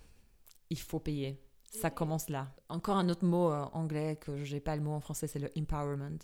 Il 0.70 0.80
faut 0.80 1.00
payer. 1.00 1.40
Ça 1.74 1.90
commence 1.90 2.30
là. 2.30 2.48
Encore 2.70 2.98
un 2.98 3.10
autre 3.10 3.26
mot 3.26 3.52
euh, 3.52 3.66
anglais 3.74 4.18
que 4.22 4.44
j'ai 4.44 4.60
pas 4.60 4.76
le 4.76 4.82
mot 4.82 4.92
en 4.92 5.00
français, 5.00 5.28
c'est 5.28 5.40
le 5.40 5.50
empowerment. 5.58 6.20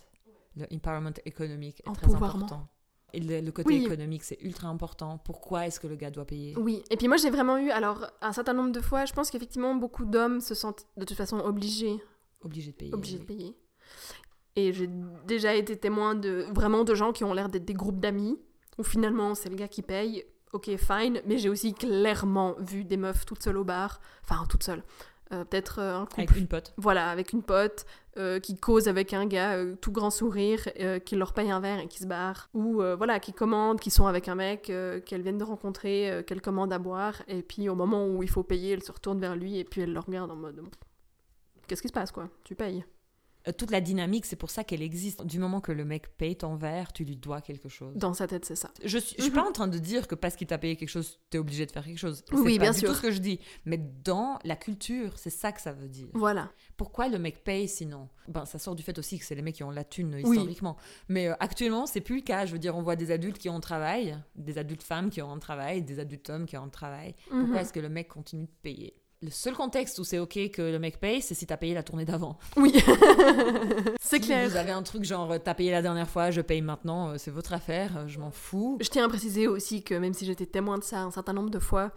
Le 0.56 0.66
empowerment 0.72 1.12
économique 1.24 1.80
est 1.86 1.92
très 1.92 2.14
important. 2.14 2.68
Et 3.12 3.18
le, 3.20 3.40
le 3.40 3.50
côté 3.52 3.68
Oui. 3.70 3.84
économique, 3.84 4.22
c'est 4.22 4.38
ultra 4.40 4.68
important. 4.68 5.18
Pourquoi 5.18 5.66
est-ce 5.66 5.80
que 5.80 5.88
le 5.88 5.96
gars 5.96 6.10
doit 6.10 6.24
payer? 6.24 6.56
Oui, 6.56 6.82
et 6.90 6.96
puis 6.96 7.08
moi 7.08 7.16
j'ai 7.16 7.30
vraiment 7.30 7.58
eu, 7.58 7.70
alors 7.70 8.06
un 8.20 8.32
certain 8.32 8.52
nombre 8.52 8.70
de 8.70 8.80
fois, 8.80 9.04
je 9.04 9.12
pense 9.12 9.30
qu'effectivement 9.30 9.74
beaucoup 9.74 10.04
d'hommes 10.04 10.40
se 10.40 10.54
sentent 10.54 10.86
de 10.96 11.04
toute 11.04 11.16
façon 11.16 11.38
obligés, 11.40 12.00
Obligé 12.42 12.70
de 12.70 12.76
payer. 12.76 12.94
obligés 12.94 13.18
de 13.18 13.24
payer. 13.24 13.56
Et 14.56 14.72
j'ai 14.72 14.88
déjà 15.26 15.54
été 15.54 15.76
témoin 15.76 16.14
de 16.14 16.46
vraiment 16.54 16.84
de 16.84 16.94
gens 16.94 17.12
qui 17.12 17.24
ont 17.24 17.34
l'air 17.34 17.48
d'être 17.48 17.64
des 17.64 17.74
groupes 17.74 17.98
d'amis, 18.00 18.38
où 18.78 18.84
finalement 18.84 19.34
c'est 19.34 19.48
le 19.48 19.56
gars 19.56 19.68
qui 19.68 19.82
paye, 19.82 20.24
ok 20.52 20.70
fine, 20.76 21.20
mais 21.26 21.36
j'ai 21.38 21.48
aussi 21.48 21.74
clairement 21.74 22.54
vu 22.60 22.84
des 22.84 22.96
meufs 22.96 23.26
toutes 23.26 23.42
seules 23.42 23.56
au 23.58 23.64
bar, 23.64 24.00
enfin 24.22 24.44
toutes 24.48 24.62
seules, 24.62 24.82
euh, 25.32 25.44
peut-être 25.44 25.78
euh, 25.78 25.98
un 25.98 26.06
couple 26.06 26.20
Avec 26.22 26.36
une 26.36 26.46
pote. 26.46 26.74
voilà, 26.76 27.08
avec 27.10 27.32
une 27.32 27.42
pote 27.42 27.86
euh, 28.16 28.40
qui 28.40 28.58
cause 28.58 28.88
avec 28.88 29.14
un 29.14 29.26
gars 29.26 29.54
euh, 29.54 29.76
tout 29.80 29.92
grand 29.92 30.10
sourire, 30.10 30.68
qui 31.04 31.16
leur 31.16 31.32
paye 31.32 31.50
un 31.50 31.60
verre 31.60 31.80
et 31.80 31.88
qui 31.88 31.98
se 31.98 32.06
barre. 32.06 32.48
Ou 32.54 32.82
voilà, 32.96 33.20
qui 33.20 33.32
commande, 33.32 33.80
qui 33.80 33.90
sont 33.90 34.06
avec 34.06 34.28
un 34.28 34.34
mec 34.34 34.72
qu'elles 35.06 35.22
viennent 35.22 35.38
de 35.38 35.44
rencontrer, 35.44 36.24
qu'elles 36.26 36.40
commandent 36.40 36.72
à 36.72 36.78
boire, 36.78 37.22
et 37.28 37.42
puis 37.42 37.68
au 37.68 37.74
moment 37.74 38.06
où 38.06 38.22
il 38.22 38.30
faut 38.30 38.42
payer, 38.42 38.72
elle 38.72 38.82
se 38.82 38.92
retourne 38.92 39.20
vers 39.20 39.36
lui 39.36 39.58
et 39.58 39.64
puis 39.64 39.82
elle 39.82 39.92
le 39.92 40.00
regarde 40.00 40.30
en 40.30 40.36
mode 40.36 40.60
Qu'est-ce 41.66 41.82
qui 41.82 41.88
se 41.88 41.92
passe 41.92 42.10
quoi? 42.10 42.28
Tu 42.42 42.56
payes. 42.56 42.84
Euh, 43.48 43.52
toute 43.52 43.70
la 43.70 43.80
dynamique, 43.80 44.26
c'est 44.26 44.36
pour 44.36 44.50
ça 44.50 44.64
qu'elle 44.64 44.82
existe. 44.82 45.24
Du 45.24 45.38
moment 45.38 45.60
que 45.62 45.72
le 45.72 45.84
mec 45.84 46.08
paye 46.18 46.36
ton 46.36 46.56
verre, 46.56 46.92
tu 46.92 47.04
lui 47.04 47.16
dois 47.16 47.40
quelque 47.40 47.68
chose. 47.70 47.94
Dans 47.96 48.12
sa 48.12 48.26
tête, 48.26 48.44
c'est 48.44 48.54
ça. 48.56 48.70
Je 48.84 48.98
suis, 48.98 49.16
je 49.16 49.22
suis 49.22 49.30
Mhm. 49.30 49.36
pas 49.36 49.48
en 49.48 49.52
train 49.52 49.68
de 49.68 49.78
dire 49.78 50.06
que 50.08 50.14
parce 50.14 50.36
qu'il 50.36 50.46
t'a 50.46 50.58
payé 50.58 50.76
quelque 50.76 50.88
chose, 50.90 51.18
t'es 51.30 51.38
obligé 51.38 51.64
de 51.64 51.70
faire 51.72 51.84
quelque 51.84 51.98
chose. 51.98 52.22
Oui, 52.32 52.56
pas 52.58 52.64
bien 52.64 52.72
du 52.72 52.78
sûr. 52.80 52.88
tout 52.90 52.94
ce 52.94 53.00
que 53.02 53.10
je 53.10 53.18
dis. 53.20 53.40
Mais 53.64 53.78
dans 54.04 54.38
la 54.44 54.56
culture, 54.56 55.16
c'est 55.18 55.30
ça 55.30 55.52
que 55.52 55.60
ça 55.62 55.72
veut 55.72 55.88
dire. 55.88 56.08
Voilà. 56.12 56.50
Pourquoi 56.76 57.08
le 57.08 57.18
mec 57.18 57.42
paye 57.42 57.66
sinon? 57.68 58.08
Ben, 58.28 58.44
ça 58.44 58.58
sort 58.58 58.76
du 58.76 58.82
fait 58.82 58.98
aussi 58.98 59.18
que 59.18 59.24
c'est 59.24 59.34
les 59.34 59.42
mecs 59.42 59.54
qui 59.56 59.64
ont 59.64 59.70
la 59.70 59.84
thune 59.84 60.14
Oui. 60.22 60.36
historiquement. 60.36 60.76
Mais 61.08 61.28
euh, 61.28 61.34
actuellement, 61.40 61.86
c'est 61.86 62.00
plus 62.02 62.16
le 62.16 62.22
cas. 62.22 62.44
Je 62.46 62.52
veux 62.52 62.58
dire, 62.58 62.76
on 62.76 62.82
voit 62.82 62.96
des 62.96 63.10
adultes 63.10 63.38
qui 63.38 63.48
ont 63.48 63.56
un 63.56 63.60
travail, 63.60 64.18
des 64.36 64.58
adultes 64.58 64.82
femmes 64.82 65.08
qui 65.10 65.22
ont 65.22 65.32
un 65.32 65.38
travail, 65.38 65.82
des 65.82 65.98
adultes 65.98 66.28
hommes 66.30 66.46
qui 66.46 66.56
ont 66.58 66.62
un 66.64 66.68
travail. 66.68 67.14
Mhm. 67.30 67.40
Pourquoi 67.40 67.62
est-ce 67.62 67.72
que 67.72 67.80
le 67.80 67.88
mec 67.88 68.08
continue 68.08 68.44
de 68.44 68.50
payer? 68.62 68.94
Le 69.22 69.30
seul 69.30 69.52
contexte 69.54 69.98
où 69.98 70.04
c'est 70.04 70.18
ok 70.18 70.50
que 70.50 70.62
le 70.62 70.78
mec 70.78 70.98
paye, 70.98 71.20
c'est 71.20 71.34
si 71.34 71.46
t'as 71.46 71.58
payé 71.58 71.74
la 71.74 71.82
tournée 71.82 72.06
d'avant. 72.06 72.38
Oui. 72.56 72.72
c'est 74.00 74.16
Si 74.16 74.22
clair. 74.22 74.48
vous 74.48 74.56
avez 74.56 74.70
un 74.72 74.82
truc 74.82 75.04
genre 75.04 75.34
t'as 75.42 75.52
payé 75.54 75.70
la 75.70 75.82
dernière 75.82 76.08
fois, 76.08 76.30
je 76.30 76.40
paye 76.40 76.62
maintenant, 76.62 77.10
euh, 77.10 77.14
c'est 77.18 77.30
votre 77.30 77.52
affaire, 77.52 77.96
euh, 77.98 78.08
je 78.08 78.18
m'en 78.18 78.30
fous. 78.30 78.78
Je 78.80 78.88
tiens 78.88 79.04
à 79.04 79.08
préciser 79.08 79.46
aussi 79.46 79.82
que 79.82 79.94
même 79.94 80.14
si 80.14 80.24
j'étais 80.24 80.46
témoin 80.46 80.78
de 80.78 80.84
ça 80.84 81.02
un 81.02 81.10
certain 81.10 81.34
nombre 81.34 81.50
de 81.50 81.58
fois, 81.58 81.92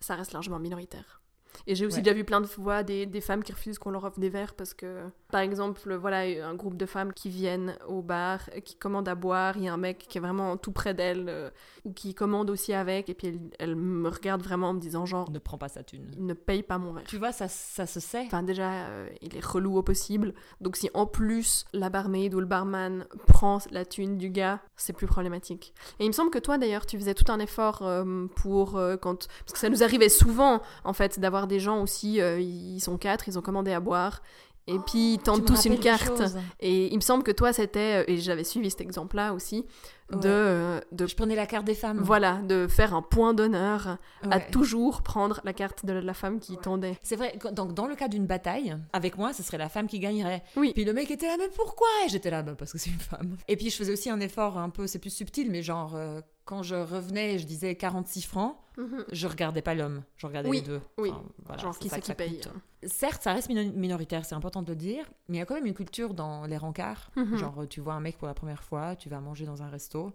ça 0.00 0.16
reste 0.16 0.32
largement 0.32 0.58
minoritaire. 0.58 1.20
Et 1.66 1.74
j'ai 1.74 1.86
aussi 1.86 1.96
Ouais. 1.96 2.02
déjà 2.02 2.14
vu 2.14 2.24
plein 2.24 2.40
de 2.40 2.46
fois 2.46 2.82
des, 2.82 3.06
des 3.06 3.20
femmes 3.20 3.42
qui 3.42 3.52
refusent 3.52 3.78
qu'on 3.78 3.90
leur 3.90 4.04
offre 4.04 4.18
des 4.20 4.28
verres 4.28 4.54
parce 4.54 4.74
que, 4.74 5.02
par 5.30 5.40
exemple, 5.40 5.94
voilà, 5.94 6.20
un 6.46 6.54
groupe 6.54 6.76
de 6.76 6.86
femmes 6.86 7.12
qui 7.12 7.28
viennent 7.30 7.76
au 7.88 8.02
bar, 8.02 8.40
qui 8.64 8.76
commandent 8.76 9.08
à 9.08 9.14
boire, 9.14 9.56
il 9.56 9.64
y 9.64 9.68
a 9.68 9.72
un 9.72 9.76
mec 9.78 10.06
qui 10.08 10.18
est 10.18 10.20
vraiment 10.20 10.56
tout 10.56 10.72
près 10.72 10.94
d'elle 10.94 11.26
euh, 11.28 11.50
ou 11.84 11.92
qui 11.92 12.14
commande 12.14 12.50
aussi 12.50 12.72
avec, 12.72 13.08
et 13.08 13.14
puis 13.14 13.28
elle, 13.28 13.40
elle 13.58 13.76
me 13.76 14.08
regarde 14.08 14.42
vraiment 14.42 14.70
en 14.70 14.74
me 14.74 14.80
disant 14.80 15.06
genre, 15.06 15.30
Ne 15.30 15.38
prends 15.38 15.58
pas 15.58 15.68
sa 15.68 15.82
thune. 15.82 16.10
ne 16.18 16.34
paye 16.34 16.62
pas 16.62 16.78
mon 16.78 16.92
verre. 16.92 17.04
Tu 17.06 17.18
vois, 17.18 17.32
ça, 17.32 17.48
ça 17.48 17.86
se 17.86 18.00
sait. 18.00 18.24
Enfin, 18.26 18.42
déjà, 18.42 18.70
euh, 18.88 19.08
il 19.22 19.36
est 19.36 19.44
relou 19.44 19.76
au 19.78 19.82
possible. 19.82 20.34
Donc, 20.60 20.76
si 20.76 20.90
en 20.94 21.06
plus 21.06 21.64
la 21.72 21.88
barmaid 21.90 22.34
ou 22.34 22.40
le 22.40 22.46
barman 22.46 23.04
prend 23.26 23.58
la 23.70 23.84
thune 23.84 24.16
du 24.18 24.30
gars, 24.30 24.60
c'est 24.76 24.92
plus 24.92 25.06
problématique. 25.06 25.72
Et 25.98 26.04
il 26.04 26.08
me 26.08 26.12
semble 26.12 26.30
que 26.30 26.38
toi, 26.38 26.58
d'ailleurs, 26.58 26.86
tu 26.86 26.98
faisais 26.98 27.14
tout 27.14 27.30
un 27.30 27.38
effort 27.38 27.80
euh, 27.82 28.26
pour 28.36 28.76
euh, 28.76 28.96
quand. 28.96 29.26
Parce 29.40 29.52
que 29.52 29.58
ça 29.58 29.68
nous 29.68 29.82
arrivait 29.82 30.08
souvent, 30.08 30.60
en 30.84 30.92
fait, 30.92 31.18
d'avoir 31.20 31.45
des 31.46 31.60
gens 31.60 31.82
aussi, 31.82 32.20
euh, 32.20 32.40
ils 32.40 32.80
sont 32.80 32.96
quatre, 32.98 33.28
ils 33.28 33.38
ont 33.38 33.42
commandé 33.42 33.72
à 33.72 33.80
boire. 33.80 34.22
Et 34.68 34.80
puis, 34.80 35.12
ils 35.12 35.18
Tu 35.18 35.22
tentent 35.22 35.44
tous 35.46 35.66
une 35.66 35.78
carte. 35.78 36.20
Et 36.58 36.88
il 36.92 36.96
me 36.96 37.00
semble 37.00 37.22
que 37.22 37.30
toi, 37.30 37.52
c'était. 37.52 38.02
euh, 38.02 38.04
Et 38.08 38.16
j'avais 38.18 38.42
suivi 38.42 38.68
cet 38.68 38.80
exemple-là 38.80 39.32
aussi. 39.32 39.64
De. 40.10 40.16
Ouais. 40.16 40.24
euh, 40.26 40.80
de 40.90 41.06
Je 41.06 41.14
prenais 41.14 41.36
la 41.36 41.46
carte 41.46 41.64
des 41.64 41.74
femmes. 41.76 42.00
voilà, 42.02 42.40
de 42.48 42.66
faire 42.66 42.92
un 42.92 43.02
point 43.02 43.32
d'honneur 43.32 43.98
à 44.28 44.40
toujours 44.40 45.02
prendre 45.02 45.40
la 45.44 45.52
carte 45.52 45.86
de 45.86 45.92
la 45.92 46.14
femme 46.14 46.40
qui 46.40 46.56
tendait. 46.56 46.98
C'est 47.00 47.14
vrai, 47.14 47.38
donc 47.52 47.74
dans 47.74 47.86
le 47.86 47.94
cas 47.94 48.08
d'une 48.08 48.26
bataille, 48.26 48.76
avec 48.92 49.16
moi, 49.18 49.32
ce 49.32 49.44
serait 49.44 49.58
la 49.58 49.68
femme 49.68 49.86
qui 49.86 50.00
gagnerait. 50.00 50.42
Oui. 50.56 50.72
Puis 50.74 50.84
le 50.84 50.92
mec 50.92 51.12
était 51.12 51.26
là, 51.28 51.36
mais 51.38 51.48
pourquoi? 51.54 51.86
Et 52.04 52.08
j'étais 52.08 52.30
là, 52.30 52.42
bah, 52.42 52.54
parce 52.58 52.72
que 52.72 52.78
c'est 52.78 52.90
une 52.90 52.98
femme. 52.98 53.36
Et 53.46 53.56
puis 53.56 53.70
je 53.70 53.76
faisais 53.76 53.92
aussi 53.92 54.10
un 54.10 54.18
effort 54.18 54.58
un 54.58 54.70
peu, 54.70 54.88
c'est 54.88 54.98
plus 54.98 55.10
subtil, 55.10 55.48
mais 55.50 55.62
genre, 55.62 55.94
euh, 55.94 56.20
quand 56.46 56.62
je 56.62 56.74
revenais, 56.76 57.38
je 57.38 57.46
disais 57.46 57.74
46 57.76 58.22
francs, 58.22 58.56
Mhm. 58.78 59.04
je 59.12 59.26
regardais 59.26 59.60
pas 59.62 59.74
l'homme, 59.74 60.02
je 60.16 60.26
regardais 60.26 60.48
Oui, 60.48 60.60
les 60.60 60.66
deux. 60.66 60.80
oui. 60.96 61.10
Enfin, 61.10 61.22
voilà, 61.44 61.62
Genre, 61.62 61.78
qui 61.78 61.88
c'est 61.90 62.00
qui 62.00 62.14
paye 62.14 62.40
coûte. 62.40 62.48
Certes, 62.84 63.22
ça 63.22 63.32
reste 63.34 63.48
mino- 63.50 63.72
minoritaire, 63.72 64.24
c'est 64.24 64.34
important 64.34 64.62
de 64.62 64.68
le 64.70 64.76
dire, 64.76 65.04
mais 65.28 65.36
il 65.36 65.38
y 65.40 65.42
a 65.42 65.46
quand 65.46 65.54
même 65.54 65.66
une 65.66 65.74
culture 65.74 66.14
dans 66.14 66.46
les 66.46 66.56
rencarts. 66.56 67.10
Mhm. 67.16 67.36
Genre, 67.36 67.64
tu 67.68 67.80
vois 67.80 67.94
un 67.94 68.00
mec 68.00 68.16
pour 68.16 68.28
la 68.28 68.34
première 68.34 68.62
fois, 68.62 68.96
tu 68.96 69.08
vas 69.10 69.20
manger 69.20 69.44
dans 69.44 69.62
un 69.62 69.68
resto. 69.68 70.12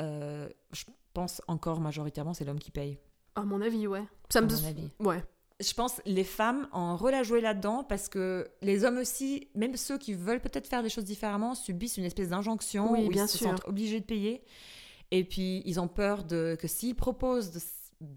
Euh, 0.00 0.48
je 0.72 0.84
pense 1.12 1.42
encore 1.46 1.80
majoritairement, 1.80 2.32
c'est 2.34 2.44
l'homme 2.44 2.58
qui 2.58 2.70
paye, 2.70 2.98
À 3.34 3.42
mon 3.42 3.60
avis, 3.60 3.86
ouais. 3.86 4.04
Ça 4.28 4.38
à 4.38 4.42
me... 4.42 4.48
mon 4.48 4.64
avis. 4.66 4.90
Ouais. 4.98 5.22
Je 5.60 5.74
pense 5.74 6.00
les 6.06 6.24
femmes 6.24 6.68
ont 6.72 6.78
un 6.78 6.96
rôle 6.96 7.12
à 7.12 7.22
jouer 7.22 7.42
là-dedans 7.42 7.84
parce 7.84 8.08
que 8.08 8.48
les 8.62 8.84
hommes 8.84 8.96
aussi, 8.96 9.48
même 9.54 9.76
ceux 9.76 9.98
qui 9.98 10.14
veulent 10.14 10.40
peut-être 10.40 10.66
faire 10.66 10.82
des 10.82 10.88
choses 10.88 11.04
différemment, 11.04 11.54
subissent 11.54 11.98
une 11.98 12.04
espèce 12.06 12.30
d'injonction 12.30 12.92
Oui, 12.92 13.04
où 13.04 13.08
bien 13.10 13.26
ils 13.26 13.28
se 13.28 13.36
sûr. 13.36 13.48
sentent 13.50 13.66
obligés 13.68 14.00
de 14.00 14.06
payer. 14.06 14.42
Et 15.10 15.24
puis 15.24 15.62
ils 15.64 15.80
ont 15.80 15.88
peur 15.88 16.24
de 16.24 16.56
que 16.60 16.68
s'ils 16.68 16.94
proposent 16.94 17.50
de 17.50 17.60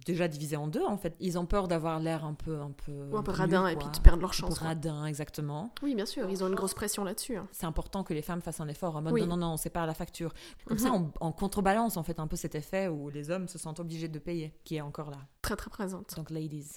déjà 0.05 0.29
diviser 0.29 0.55
en 0.55 0.67
deux 0.67 0.83
en 0.85 0.95
fait, 0.97 1.13
ils 1.19 1.37
ont 1.37 1.45
peur 1.45 1.67
d'avoir 1.67 1.99
l'air 1.99 2.23
un 2.23 2.33
peu 2.35 2.61
un 2.61 2.71
peu 2.71 3.09
Ou 3.11 3.17
un 3.17 3.23
peu 3.23 3.31
radin 3.31 3.67
et 3.67 3.75
puis 3.75 3.87
de 3.93 3.99
perdre 3.99 4.21
leur 4.21 4.29
Un 4.29 4.31
peu 4.31 4.37
chance. 4.37 4.59
radin 4.59 5.05
exactement. 5.05 5.73
Oui, 5.81 5.93
bien 5.93 6.05
sûr, 6.05 6.29
ils 6.29 6.41
ont 6.41 6.47
une 6.47 6.55
grosse 6.55 6.73
pression 6.73 7.03
là-dessus. 7.03 7.35
hein. 7.35 7.47
C'est 7.51 7.65
important 7.65 8.03
que 8.03 8.13
les 8.13 8.21
femmes 8.21 8.41
fassent 8.41 8.61
un 8.61 8.67
effort 8.69 8.95
en 8.95 9.01
mode 9.01 9.11
Oui. 9.13 9.21
non 9.21 9.35
non 9.35 9.37
non, 9.37 9.53
on 9.53 9.57
sépare 9.57 9.85
la 9.85 9.93
facture. 9.93 10.33
Comme 10.65 10.77
Mhm. 10.77 10.83
ça 10.83 10.91
on, 10.93 11.11
on 11.19 11.31
contrebalance 11.33 11.97
en 11.97 12.03
fait 12.03 12.19
un 12.19 12.27
peu 12.27 12.37
cet 12.37 12.55
effet 12.55 12.87
où 12.87 13.09
les 13.09 13.29
hommes 13.29 13.49
se 13.49 13.57
sentent 13.57 13.81
obligés 13.81 14.07
de 14.07 14.19
payer 14.19 14.53
qui 14.63 14.75
est 14.77 14.81
encore 14.81 15.09
là. 15.11 15.17
Très 15.41 15.57
très 15.57 15.69
présente. 15.69 16.15
Donc 16.15 16.29
ladies, 16.29 16.75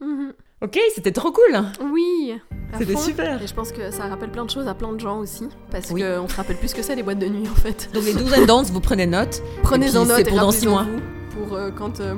Mhm. 0.00 0.32
OK, 0.62 0.78
c'était 0.94 1.10
trop 1.12 1.32
cool. 1.32 1.60
Oui, 1.92 2.34
À 2.72 2.78
C'était 2.78 2.96
super. 2.96 3.42
Et 3.42 3.46
je 3.46 3.52
pense 3.54 3.72
que 3.72 3.90
ça 3.90 4.06
rappelle 4.06 4.30
plein 4.30 4.44
de 4.44 4.50
choses 4.50 4.68
à 4.68 4.74
plein 4.74 4.92
de 4.92 5.00
gens 5.00 5.18
aussi, 5.18 5.48
parce 5.70 5.90
Oui. 5.90 6.02
qu'on 6.02 6.28
se 6.28 6.36
rappelle 6.36 6.56
plus 6.56 6.72
que 6.72 6.82
c'est 6.82 6.94
les 6.94 7.02
boîtes 7.02 7.18
de 7.18 7.26
nuit 7.26 7.48
en 7.48 7.54
fait. 7.54 7.90
Donc 7.92 8.04
les 8.04 8.14
12 8.14 8.32
and 8.38 8.44
Dance, 8.46 8.70
vous 8.70 8.80
prenez 8.80 9.06
note. 9.06 9.42
Prenez-en 9.62 10.04
note 10.04 10.16
c'est 10.16 10.22
et 10.22 10.30
pour 10.30 10.38
dans 10.38 10.50
six 10.52 10.66
rappelez-en 10.68 10.84
mois. 10.92 11.00
vous 11.34 11.46
pour 11.46 11.56
euh, 11.56 11.70
quand... 11.70 11.98
euh, 12.00 12.14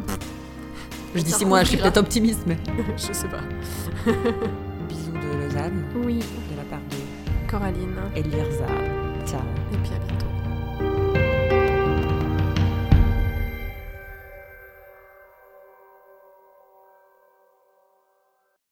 Je 1.14 1.22
dis 1.22 1.30
Ça 1.30 1.38
6 1.38 1.44
mois, 1.46 1.62
je 1.62 1.68
suis 1.68 1.76
peut-être 1.78 1.96
optimiste, 1.96 2.40
mais. 2.46 2.58
je 2.96 3.12
sais 3.12 3.28
pas. 3.28 3.40
Bisous 4.88 5.12
de 5.12 5.44
Lausanne, 5.46 5.84
Oui, 6.04 6.18
de 6.18 6.56
la 6.56 6.64
part 6.68 6.80
de 6.90 7.50
Coraline. 7.50 7.94
Elirza. 8.14 8.66
Ciao. 9.26 9.40
Et 9.72 9.76
puis. 9.78 9.90